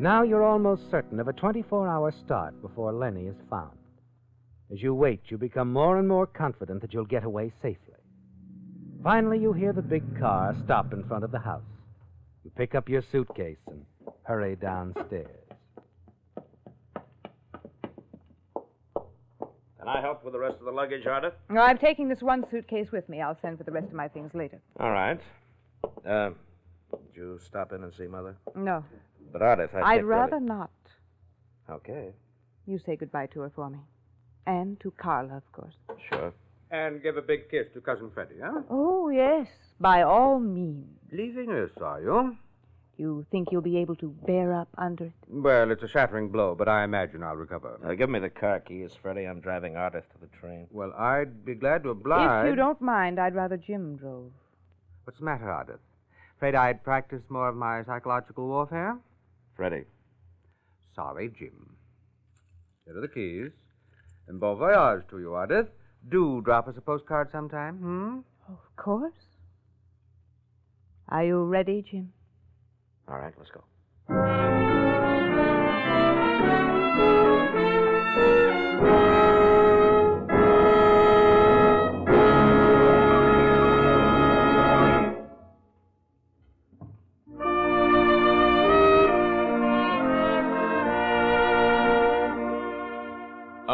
Now 0.01 0.23
you're 0.23 0.45
almost 0.45 0.91
certain 0.91 1.21
of 1.21 1.29
a 1.29 1.33
24 1.33 1.89
hour 1.89 2.13
start 2.25 2.61
before 2.61 2.93
Lenny 2.93 3.27
is 3.27 3.37
found. 3.49 3.77
As 4.73 4.83
you 4.83 4.95
wait, 4.95 5.21
you 5.29 5.39
become 5.39 5.73
more 5.73 5.99
and 5.99 6.07
more 6.07 6.27
confident 6.27 6.83
that 6.83 6.93
you'll 6.93 7.05
get 7.05 7.25
away 7.25 7.53
safely. 7.63 7.95
Finally, 9.03 9.39
you 9.39 9.53
hear 9.53 9.73
the 9.73 9.83
big 9.83 10.19
car 10.19 10.55
stop 10.65 10.93
in 10.93 11.05
front 11.05 11.25
of 11.25 11.31
the 11.31 11.39
house. 11.39 11.63
You 12.45 12.51
pick 12.57 12.75
up 12.75 12.89
your 12.89 13.03
suitcase 13.03 13.59
and 13.67 13.85
hurry 14.25 14.57
downstairs. 14.57 15.27
Can 19.79 19.89
I 19.89 20.01
help 20.01 20.25
with 20.25 20.33
the 20.33 20.39
rest 20.39 20.57
of 20.59 20.65
the 20.65 20.73
luggage, 20.73 21.05
Ardith? 21.05 21.33
No, 21.49 21.61
I'm 21.63 21.79
taking 21.79 22.09
this 22.09 22.21
one 22.21 22.45
suitcase 22.51 22.89
with 22.93 23.09
me. 23.09 23.23
I'll 23.23 23.39
send 23.41 23.57
for 23.57 23.65
the 23.65 23.73
rest 23.73 23.87
of 23.87 23.95
my 23.95 24.09
things 24.09 24.33
later. 24.35 24.61
All 24.79 24.91
right. 24.91 25.21
Uh, 26.07 26.31
did 26.91 27.01
you 27.17 27.39
stop 27.45 27.73
in 27.73 27.83
and 27.85 27.93
see 27.95 28.07
Mother? 28.07 28.37
No. 28.55 28.85
But 29.33 29.43
Ardith, 29.43 29.75
I 29.75 29.81
I'd 29.83 29.97
think 29.99 30.07
rather 30.09 30.37
really- 30.37 30.47
not. 30.47 30.71
Okay, 31.71 32.13
You 32.67 32.79
say 32.79 32.97
goodbye 32.97 33.27
to 33.27 33.41
her 33.41 33.51
for 33.51 33.69
me. 33.71 33.79
And 34.47 34.81
to 34.81 34.91
Carla, 34.93 35.37
of 35.37 35.53
course. 35.53 35.75
sure. 36.11 36.33
And 36.71 37.03
give 37.03 37.17
a 37.19 37.23
big 37.23 37.51
kiss 37.51 37.67
to 37.75 37.81
Cousin 37.81 38.11
Freddie, 38.11 38.41
huh? 38.43 38.63
Oh, 38.71 39.09
yes. 39.11 39.49
By 39.81 40.03
all 40.03 40.39
means. 40.39 40.87
Leaving 41.13 41.51
us, 41.53 41.71
are 41.83 42.01
you? 42.01 42.37
You 42.97 43.25
think 43.31 43.49
you'll 43.53 43.63
be 43.63 43.77
able 43.79 43.97
to 43.97 44.09
bear 44.27 44.53
up 44.53 44.69
under 44.77 45.05
it? 45.05 45.13
Well, 45.29 45.71
it's 45.71 45.83
a 45.83 45.89
shattering 45.89 46.31
blow, 46.31 46.55
but 46.55 46.69
I 46.69 46.85
imagine 46.85 47.23
I'll 47.23 47.37
recover. 47.37 47.79
Uh, 47.85 47.95
give 47.95 48.11
me 48.11 48.19
the 48.19 48.29
car 48.31 48.61
keys, 48.61 48.91
Freddie. 49.01 49.25
I'm 49.27 49.41
driving 49.41 49.75
Ardith 49.75 50.09
to 50.13 50.19
the 50.21 50.27
train. 50.41 50.67
Well, 50.71 50.93
I'd 50.95 51.45
be 51.45 51.55
glad 51.55 51.83
to 51.85 51.91
oblige. 51.91 52.45
If 52.47 52.51
you 52.51 52.57
don't 52.57 52.81
mind, 52.83 53.19
I'd 53.21 53.35
rather 53.35 53.57
Jim 53.57 53.97
drove. 53.97 54.33
What's 55.05 55.19
the 55.21 55.25
matter, 55.27 55.45
Ardith? 55.47 55.79
Afraid 56.39 56.55
I'd 56.55 56.85
practice 56.85 57.23
more 57.29 57.49
of 57.49 57.57
my 57.57 57.83
psychological 57.85 58.47
warfare? 58.47 58.97
Freddie. 59.57 59.87
Sorry, 60.95 61.31
Jim. 61.37 61.75
Here 62.85 62.97
are 62.97 63.01
the 63.01 63.09
keys. 63.09 63.51
And 64.29 64.39
bon 64.39 64.57
voyage 64.57 65.03
to 65.11 65.19
you, 65.19 65.31
Ardith. 65.31 65.67
Do 66.09 66.41
drop 66.45 66.69
us 66.69 66.77
a 66.77 66.81
postcard 66.81 67.33
sometime, 67.33 67.79
hmm? 67.79 68.19
Of 68.53 68.61
course. 68.77 69.19
Are 71.09 71.25
you 71.25 71.43
ready, 71.43 71.85
Jim? 71.91 72.13
All 73.09 73.19
right, 73.19 73.35
let's 73.37 73.51
go. 73.51 73.65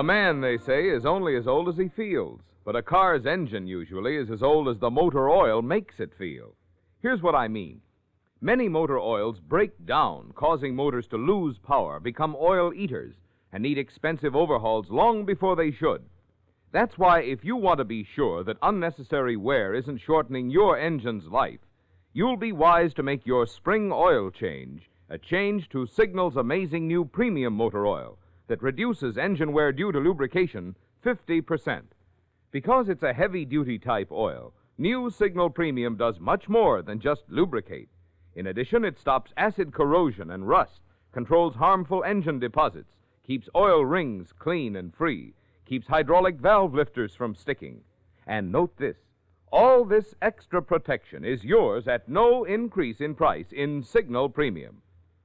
Man, 0.04 0.40
they 0.40 0.58
say, 0.58 0.88
is 0.88 1.04
only 1.04 1.34
as 1.36 1.48
old 1.48 1.68
as 1.68 1.76
he 1.76 1.88
feels, 1.88 2.40
but 2.64 2.76
a 2.76 2.82
car's 2.82 3.26
engine 3.26 3.66
usually 3.66 4.16
is 4.16 4.30
as 4.30 4.42
old 4.42 4.68
as 4.68 4.78
the 4.78 4.90
motor 4.90 5.28
oil 5.28 5.62
makes 5.62 5.98
it 5.98 6.14
feel. 6.14 6.54
Here's 7.02 7.22
what 7.22 7.34
I 7.34 7.48
mean 7.48 7.80
Many 8.40 8.68
motor 8.68 8.98
oils 8.98 9.40
break 9.40 9.86
down, 9.86 10.32
causing 10.34 10.76
motors 10.76 11.06
to 11.08 11.16
lose 11.16 11.58
power, 11.58 11.98
become 11.98 12.36
oil 12.38 12.72
eaters, 12.74 13.14
and 13.52 13.62
need 13.62 13.78
expensive 13.78 14.36
overhauls 14.36 14.90
long 14.90 15.24
before 15.24 15.56
they 15.56 15.70
should. 15.70 16.04
That's 16.70 16.98
why, 16.98 17.20
if 17.22 17.44
you 17.44 17.56
want 17.56 17.78
to 17.78 17.84
be 17.84 18.04
sure 18.04 18.44
that 18.44 18.58
unnecessary 18.60 19.36
wear 19.36 19.74
isn't 19.74 19.98
shortening 19.98 20.50
your 20.50 20.78
engine's 20.78 21.26
life, 21.28 21.60
you'll 22.12 22.36
be 22.36 22.52
wise 22.52 22.92
to 22.94 23.02
make 23.02 23.26
your 23.26 23.46
spring 23.46 23.90
oil 23.92 24.30
change 24.30 24.90
a 25.08 25.18
change 25.18 25.68
to 25.68 25.86
Signal's 25.86 26.36
amazing 26.36 26.88
new 26.88 27.04
premium 27.04 27.54
motor 27.54 27.86
oil 27.86 28.18
that 28.46 28.62
reduces 28.62 29.16
engine 29.16 29.52
wear 29.52 29.72
due 29.72 29.92
to 29.92 29.98
lubrication 29.98 30.76
50%. 31.04 31.82
Because 32.50 32.88
it's 32.88 33.02
a 33.02 33.12
heavy 33.12 33.44
duty 33.44 33.78
type 33.78 34.12
oil, 34.12 34.52
new 34.78 35.10
Signal 35.10 35.50
Premium 35.50 35.96
does 35.96 36.20
much 36.20 36.48
more 36.48 36.82
than 36.82 37.00
just 37.00 37.22
lubricate. 37.28 37.88
In 38.34 38.46
addition, 38.46 38.84
it 38.84 38.98
stops 38.98 39.32
acid 39.36 39.72
corrosion 39.72 40.30
and 40.30 40.48
rust, 40.48 40.80
controls 41.12 41.54
harmful 41.54 42.04
engine 42.04 42.38
deposits, 42.38 42.94
keeps 43.26 43.48
oil 43.54 43.84
rings 43.84 44.32
clean 44.38 44.76
and 44.76 44.94
free, 44.94 45.34
keeps 45.64 45.86
hydraulic 45.86 46.36
valve 46.36 46.74
lifters 46.74 47.14
from 47.14 47.34
sticking. 47.34 47.80
And 48.26 48.52
note 48.52 48.76
this 48.76 48.96
all 49.52 49.84
this 49.84 50.16
extra 50.20 50.60
protection 50.60 51.24
is 51.24 51.44
yours 51.44 51.86
at 51.86 52.08
no 52.08 52.42
increase 52.42 53.00
in 53.00 53.14
price 53.14 53.52
in 53.52 53.84
Signal 53.84 54.28
Premium. 54.28 54.82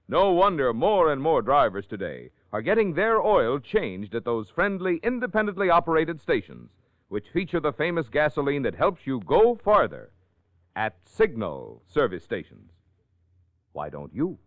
No 0.08 0.32
wonder 0.34 0.72
more 0.72 1.12
and 1.12 1.20
more 1.20 1.42
drivers 1.42 1.88
today 1.88 2.30
are 2.52 2.62
getting 2.62 2.94
their 2.94 3.22
oil 3.22 3.60
changed 3.60 4.16
at 4.16 4.26
those 4.26 4.50
friendly, 4.50 5.00
independently 5.04 5.70
operated 5.70 6.20
stations, 6.20 6.72
which 7.08 7.30
feature 7.32 7.60
the 7.60 7.74
famous 7.74 8.08
gasoline 8.10 8.64
that 8.64 8.76
helps 8.76 9.06
you 9.06 9.22
go 9.26 9.60
farther 9.64 10.12
at 10.76 10.96
Signal 11.06 11.82
service 11.88 12.24
stations. 12.24 12.72
Why 13.74 13.90
don't 13.90 14.14
you? 14.14 14.38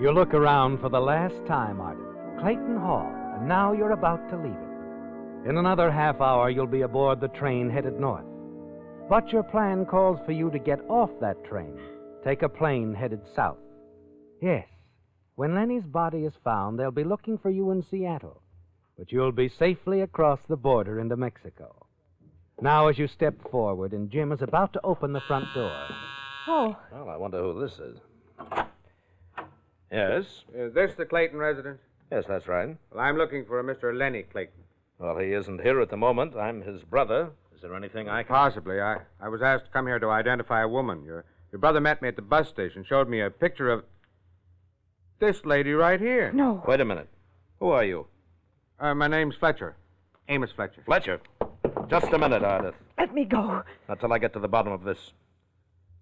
You 0.00 0.10
look 0.10 0.34
around 0.34 0.80
for 0.80 0.88
the 0.88 1.00
last 1.00 1.46
time, 1.46 1.80
Artie. 1.80 2.02
Clayton 2.40 2.76
Hall, 2.76 3.21
and 3.42 3.48
now 3.48 3.72
you're 3.72 3.90
about 3.90 4.30
to 4.30 4.36
leave 4.36 4.52
it. 4.52 5.48
In 5.50 5.58
another 5.58 5.90
half 5.90 6.20
hour, 6.20 6.48
you'll 6.48 6.68
be 6.68 6.82
aboard 6.82 7.20
the 7.20 7.26
train 7.26 7.68
headed 7.68 7.98
north. 7.98 8.24
But 9.08 9.32
your 9.32 9.42
plan 9.42 9.84
calls 9.84 10.20
for 10.24 10.30
you 10.30 10.48
to 10.52 10.60
get 10.60 10.78
off 10.88 11.10
that 11.20 11.44
train, 11.44 11.76
take 12.22 12.42
a 12.42 12.48
plane 12.48 12.94
headed 12.94 13.20
south. 13.34 13.56
Yes, 14.40 14.68
when 15.34 15.56
Lenny's 15.56 15.82
body 15.82 16.24
is 16.24 16.34
found, 16.44 16.78
they'll 16.78 16.92
be 16.92 17.02
looking 17.02 17.36
for 17.36 17.50
you 17.50 17.72
in 17.72 17.82
Seattle, 17.82 18.40
but 18.96 19.10
you'll 19.10 19.32
be 19.32 19.48
safely 19.48 20.02
across 20.02 20.38
the 20.48 20.56
border 20.56 21.00
into 21.00 21.16
Mexico. 21.16 21.74
Now, 22.60 22.86
as 22.86 22.96
you 22.96 23.08
step 23.08 23.34
forward, 23.50 23.90
and 23.92 24.08
Jim 24.08 24.30
is 24.30 24.40
about 24.40 24.72
to 24.74 24.80
open 24.84 25.12
the 25.12 25.20
front 25.20 25.46
door. 25.52 25.86
Oh, 26.46 26.76
Well, 26.92 27.08
I 27.08 27.16
wonder 27.16 27.42
who 27.42 27.60
this 27.60 27.76
is. 27.80 27.98
Yes? 29.90 30.26
Is 30.54 30.72
this 30.74 30.94
the 30.94 31.04
Clayton 31.04 31.38
residence? 31.38 31.80
Yes, 32.12 32.24
that's 32.28 32.46
right. 32.46 32.76
Well, 32.90 33.00
I'm 33.02 33.16
looking 33.16 33.46
for 33.46 33.58
a 33.58 33.64
Mr. 33.64 33.96
Lenny 33.96 34.24
Clayton. 34.24 34.62
Well, 34.98 35.16
he 35.16 35.32
isn't 35.32 35.62
here 35.62 35.80
at 35.80 35.88
the 35.88 35.96
moment. 35.96 36.36
I'm 36.36 36.60
his 36.60 36.82
brother. 36.82 37.30
Is 37.54 37.62
there 37.62 37.74
anything 37.74 38.06
I 38.10 38.22
can. 38.22 38.34
Possibly. 38.34 38.82
I, 38.82 38.98
I 39.18 39.30
was 39.30 39.40
asked 39.40 39.64
to 39.64 39.70
come 39.70 39.86
here 39.86 39.98
to 39.98 40.10
identify 40.10 40.60
a 40.60 40.68
woman. 40.68 41.04
Your, 41.04 41.24
your 41.52 41.58
brother 41.58 41.80
met 41.80 42.02
me 42.02 42.08
at 42.08 42.16
the 42.16 42.22
bus 42.22 42.50
station, 42.50 42.84
showed 42.86 43.08
me 43.08 43.22
a 43.22 43.30
picture 43.30 43.70
of 43.70 43.84
this 45.20 45.42
lady 45.46 45.72
right 45.72 45.98
here. 45.98 46.30
no. 46.34 46.62
Wait 46.68 46.80
a 46.80 46.84
minute. 46.84 47.08
Who 47.60 47.70
are 47.70 47.84
you? 47.84 48.06
Uh, 48.78 48.94
my 48.94 49.08
name's 49.08 49.36
Fletcher. 49.36 49.74
Amos 50.28 50.50
Fletcher. 50.54 50.82
Fletcher. 50.84 51.18
Just 51.88 52.12
a 52.12 52.18
minute, 52.18 52.42
Ardith. 52.42 52.74
Let 52.98 53.14
me 53.14 53.24
go. 53.24 53.62
Not 53.88 54.00
till 54.00 54.12
I 54.12 54.18
get 54.18 54.34
to 54.34 54.38
the 54.38 54.48
bottom 54.48 54.72
of 54.74 54.84
this. 54.84 54.98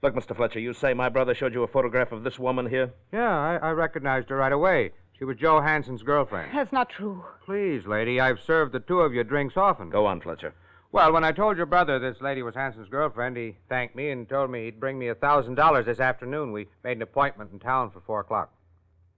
Look, 0.03 0.17
Mr. 0.17 0.35
Fletcher, 0.35 0.59
you 0.59 0.73
say 0.73 0.93
my 0.93 1.09
brother 1.09 1.37
showed 1.37 1.55
you 1.55 1.63
a 1.63 1.69
photograph 1.69 2.11
of 2.11 2.25
this 2.25 2.39
woman 2.39 2.69
here? 2.69 2.91
Yeah, 3.13 3.31
I, 3.31 3.69
I 3.69 3.71
recognized 3.71 4.31
her 4.31 4.37
right 4.37 4.53
away. 4.53 4.91
She 5.21 5.27
was 5.27 5.37
Joe 5.37 5.61
Hansen's 5.61 6.03
girlfriend. 6.03 6.51
That's 6.55 6.73
not 6.73 6.89
true. 6.89 7.23
Please, 7.45 7.85
lady, 7.87 8.19
I've 8.19 8.41
served 8.41 8.73
the 8.73 8.81
two 8.81 9.01
of 9.01 9.13
you 9.13 9.23
drinks 9.23 9.55
often. 9.55 9.91
Go 9.91 10.07
on, 10.07 10.23
Fletcher. 10.23 10.55
Well, 10.93 11.13
when 11.13 11.25
I 11.25 11.31
told 11.31 11.59
your 11.59 11.67
brother 11.67 11.99
this 11.99 12.23
lady 12.23 12.43
was 12.43 12.55
Hansen's 12.55 12.89
girlfriend, 12.89 13.37
he 13.37 13.59
thanked 13.69 13.95
me 13.95 14.09
and 14.13 14.27
told 14.27 14.51
me 14.51 14.65
he'd 14.65 14.81
bring 14.81 14.99
me 14.99 15.09
a 15.09 15.15
thousand 15.15 15.57
dollars 15.57 15.85
this 15.85 16.01
afternoon. 16.01 16.53
We 16.53 16.69
made 16.83 16.97
an 16.97 17.03
appointment 17.03 17.53
in 17.53 17.59
town 17.59 17.91
for 17.91 18.01
four 18.01 18.21
o'clock. 18.21 18.51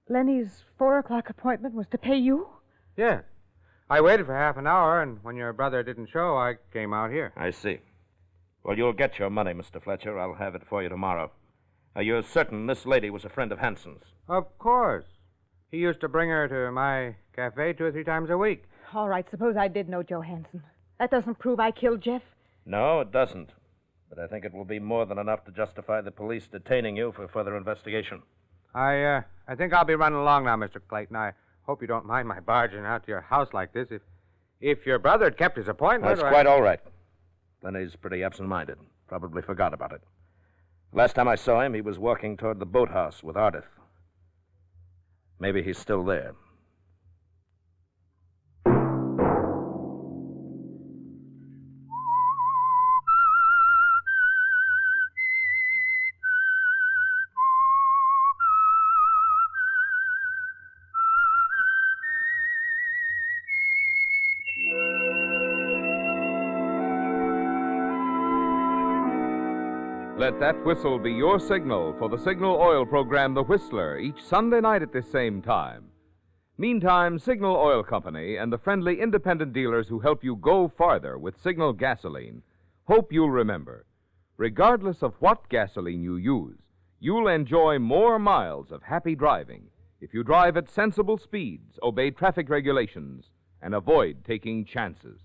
Lenny's 0.08 0.64
four 0.76 0.98
o'clock 0.98 1.30
appointment 1.30 1.76
was 1.76 1.86
to 1.92 1.98
pay 1.98 2.16
you? 2.16 2.48
Yeah. 2.96 3.20
I 3.88 4.00
waited 4.00 4.26
for 4.26 4.36
half 4.36 4.56
an 4.56 4.66
hour, 4.66 5.02
and 5.02 5.22
when 5.22 5.36
your 5.36 5.52
brother 5.52 5.84
didn't 5.84 6.10
show, 6.12 6.36
I 6.36 6.54
came 6.72 6.92
out 6.92 7.12
here. 7.12 7.32
I 7.36 7.52
see. 7.52 7.78
Well, 8.64 8.76
you'll 8.76 8.92
get 8.92 9.20
your 9.20 9.30
money, 9.30 9.52
Mr. 9.52 9.80
Fletcher. 9.80 10.18
I'll 10.18 10.34
have 10.34 10.56
it 10.56 10.62
for 10.68 10.82
you 10.82 10.88
tomorrow. 10.88 11.30
Are 11.94 12.02
you 12.02 12.20
certain 12.22 12.66
this 12.66 12.86
lady 12.86 13.08
was 13.08 13.24
a 13.24 13.28
friend 13.28 13.52
of 13.52 13.60
Hansen's? 13.60 14.02
Of 14.28 14.58
course. 14.58 15.04
He 15.72 15.78
used 15.78 16.00
to 16.02 16.08
bring 16.08 16.28
her 16.28 16.46
to 16.48 16.70
my 16.70 17.16
cafe 17.34 17.72
two 17.72 17.86
or 17.86 17.92
three 17.92 18.04
times 18.04 18.28
a 18.28 18.36
week. 18.36 18.64
All 18.94 19.08
right, 19.08 19.28
suppose 19.30 19.56
I 19.56 19.68
did 19.68 19.88
know 19.88 20.02
Joe 20.02 20.20
Hansen. 20.20 20.62
That 21.00 21.10
doesn't 21.10 21.38
prove 21.38 21.58
I 21.58 21.70
killed 21.70 22.02
Jeff. 22.02 22.20
No, 22.66 23.00
it 23.00 23.10
doesn't. 23.10 23.50
But 24.10 24.18
I 24.18 24.26
think 24.26 24.44
it 24.44 24.52
will 24.52 24.66
be 24.66 24.78
more 24.78 25.06
than 25.06 25.18
enough 25.18 25.46
to 25.46 25.50
justify 25.50 26.02
the 26.02 26.10
police 26.10 26.46
detaining 26.46 26.94
you 26.94 27.10
for 27.16 27.26
further 27.26 27.56
investigation. 27.56 28.20
I, 28.74 29.02
uh, 29.02 29.22
I 29.48 29.54
think 29.54 29.72
I'll 29.72 29.86
be 29.86 29.94
running 29.94 30.18
along 30.18 30.44
now, 30.44 30.56
Mr. 30.56 30.78
Clayton. 30.86 31.16
I 31.16 31.32
hope 31.62 31.80
you 31.80 31.88
don't 31.88 32.04
mind 32.04 32.28
my 32.28 32.40
barging 32.40 32.84
out 32.84 33.04
to 33.04 33.08
your 33.08 33.22
house 33.22 33.48
like 33.54 33.72
this. 33.72 33.88
If, 33.90 34.02
if 34.60 34.84
your 34.84 34.98
brother 34.98 35.24
had 35.24 35.38
kept 35.38 35.56
his 35.56 35.68
appointment, 35.68 36.10
That's 36.16 36.22
why- 36.22 36.30
quite 36.30 36.46
all 36.46 36.60
right. 36.60 36.80
Lenny's 37.62 37.96
pretty 37.96 38.22
absent 38.22 38.48
minded. 38.48 38.76
Probably 39.08 39.40
forgot 39.40 39.72
about 39.72 39.92
it. 39.92 40.02
Last 40.92 41.14
time 41.14 41.28
I 41.28 41.36
saw 41.36 41.62
him, 41.62 41.72
he 41.72 41.80
was 41.80 41.98
walking 41.98 42.36
toward 42.36 42.58
the 42.58 42.66
boathouse 42.66 43.22
with 43.22 43.36
Ardith. 43.36 43.64
Maybe 45.42 45.60
he's 45.60 45.76
still 45.76 46.04
there. 46.04 46.34
Let 70.22 70.38
that 70.38 70.64
whistle 70.64 71.00
be 71.00 71.10
your 71.10 71.40
signal 71.40 71.96
for 71.98 72.08
the 72.08 72.16
Signal 72.16 72.54
Oil 72.54 72.86
program, 72.86 73.34
The 73.34 73.42
Whistler, 73.42 73.98
each 73.98 74.22
Sunday 74.22 74.60
night 74.60 74.80
at 74.80 74.92
this 74.92 75.10
same 75.10 75.42
time. 75.42 75.86
Meantime, 76.56 77.18
Signal 77.18 77.56
Oil 77.56 77.82
Company 77.82 78.36
and 78.36 78.52
the 78.52 78.58
friendly 78.58 79.00
independent 79.00 79.52
dealers 79.52 79.88
who 79.88 79.98
help 79.98 80.22
you 80.22 80.36
go 80.36 80.68
farther 80.68 81.18
with 81.18 81.42
Signal 81.42 81.72
gasoline 81.72 82.40
hope 82.84 83.12
you'll 83.12 83.32
remember 83.32 83.84
regardless 84.36 85.02
of 85.02 85.16
what 85.18 85.48
gasoline 85.48 86.04
you 86.04 86.14
use, 86.14 86.60
you'll 87.00 87.26
enjoy 87.26 87.80
more 87.80 88.20
miles 88.20 88.70
of 88.70 88.84
happy 88.84 89.16
driving 89.16 89.64
if 90.00 90.14
you 90.14 90.22
drive 90.22 90.56
at 90.56 90.70
sensible 90.70 91.18
speeds, 91.18 91.80
obey 91.82 92.12
traffic 92.12 92.48
regulations, 92.48 93.24
and 93.60 93.74
avoid 93.74 94.24
taking 94.24 94.64
chances. 94.64 95.18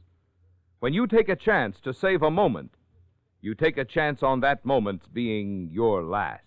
When 0.80 0.96
you 0.96 1.06
take 1.06 1.30
a 1.30 1.36
chance 1.36 1.80
to 1.82 1.94
save 1.94 2.24
a 2.24 2.32
moment, 2.32 2.77
you 3.42 3.56
take 3.56 3.78
a 3.78 3.86
chance 3.86 4.24
on 4.24 4.40
that 4.42 4.66
moment 4.66 5.14
being 5.14 5.70
your 5.72 6.04
last. 6.04 6.44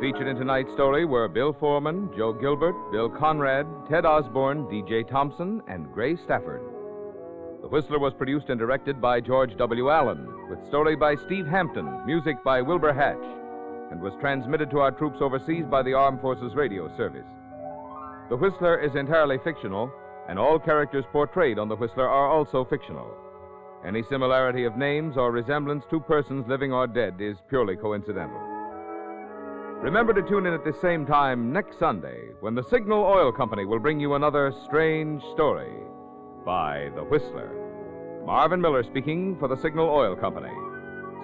Featured 0.00 0.28
in 0.28 0.36
tonight's 0.36 0.70
story 0.72 1.06
were 1.06 1.28
Bill 1.28 1.54
Forman, 1.54 2.10
Joe 2.14 2.34
Gilbert, 2.34 2.74
Bill 2.92 3.08
Conrad, 3.08 3.66
Ted 3.88 4.04
Osborne, 4.04 4.68
D.J. 4.68 5.04
Thompson, 5.04 5.62
and 5.66 5.90
Gray 5.92 6.14
Stafford. 6.14 6.60
The 7.62 7.68
Whistler 7.68 7.98
was 7.98 8.12
produced 8.12 8.50
and 8.50 8.58
directed 8.60 9.00
by 9.00 9.22
George 9.22 9.56
W. 9.56 9.90
Allen, 9.90 10.28
with 10.50 10.62
story 10.66 10.94
by 10.94 11.14
Steve 11.14 11.46
Hampton, 11.46 12.04
music 12.04 12.36
by 12.44 12.60
Wilbur 12.60 12.92
Hatch, 12.92 13.24
and 13.94 14.02
was 14.02 14.12
transmitted 14.20 14.72
to 14.72 14.80
our 14.80 14.90
troops 14.90 15.18
overseas 15.20 15.64
by 15.70 15.80
the 15.80 15.94
Armed 15.94 16.20
Forces 16.20 16.56
Radio 16.56 16.88
Service. 16.96 17.28
The 18.28 18.36
Whistler 18.36 18.80
is 18.80 18.96
entirely 18.96 19.38
fictional, 19.44 19.88
and 20.28 20.36
all 20.36 20.58
characters 20.58 21.04
portrayed 21.12 21.60
on 21.60 21.68
The 21.68 21.76
Whistler 21.76 22.08
are 22.08 22.28
also 22.28 22.64
fictional. 22.64 23.08
Any 23.86 24.02
similarity 24.02 24.64
of 24.64 24.76
names 24.76 25.16
or 25.16 25.30
resemblance 25.30 25.84
to 25.90 26.00
persons 26.00 26.44
living 26.48 26.72
or 26.72 26.88
dead 26.88 27.20
is 27.20 27.36
purely 27.48 27.76
coincidental. 27.76 28.40
Remember 29.80 30.12
to 30.12 30.28
tune 30.28 30.46
in 30.46 30.54
at 30.54 30.64
the 30.64 30.76
same 30.82 31.06
time 31.06 31.52
next 31.52 31.78
Sunday 31.78 32.30
when 32.40 32.56
the 32.56 32.64
Signal 32.64 33.04
Oil 33.04 33.30
Company 33.30 33.64
will 33.64 33.78
bring 33.78 34.00
you 34.00 34.14
another 34.14 34.52
strange 34.64 35.22
story 35.34 35.70
by 36.44 36.90
The 36.96 37.04
Whistler. 37.04 37.52
Marvin 38.26 38.60
Miller 38.60 38.82
speaking 38.82 39.38
for 39.38 39.46
the 39.46 39.56
Signal 39.56 39.88
Oil 39.88 40.16
Company. 40.16 40.50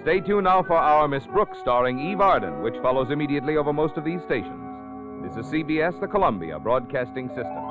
Stay 0.01 0.19
tuned 0.19 0.45
now 0.45 0.63
for 0.63 0.73
our 0.73 1.07
Miss 1.07 1.27
Brooks 1.27 1.59
starring 1.59 1.99
Eve 1.99 2.21
Arden, 2.21 2.63
which 2.63 2.73
follows 2.81 3.11
immediately 3.11 3.55
over 3.55 3.71
most 3.71 3.97
of 3.97 4.03
these 4.03 4.19
stations. 4.23 4.59
This 5.21 5.37
is 5.37 5.45
CBS, 5.51 5.99
the 5.99 6.07
Columbia 6.07 6.57
Broadcasting 6.57 7.27
System. 7.29 7.70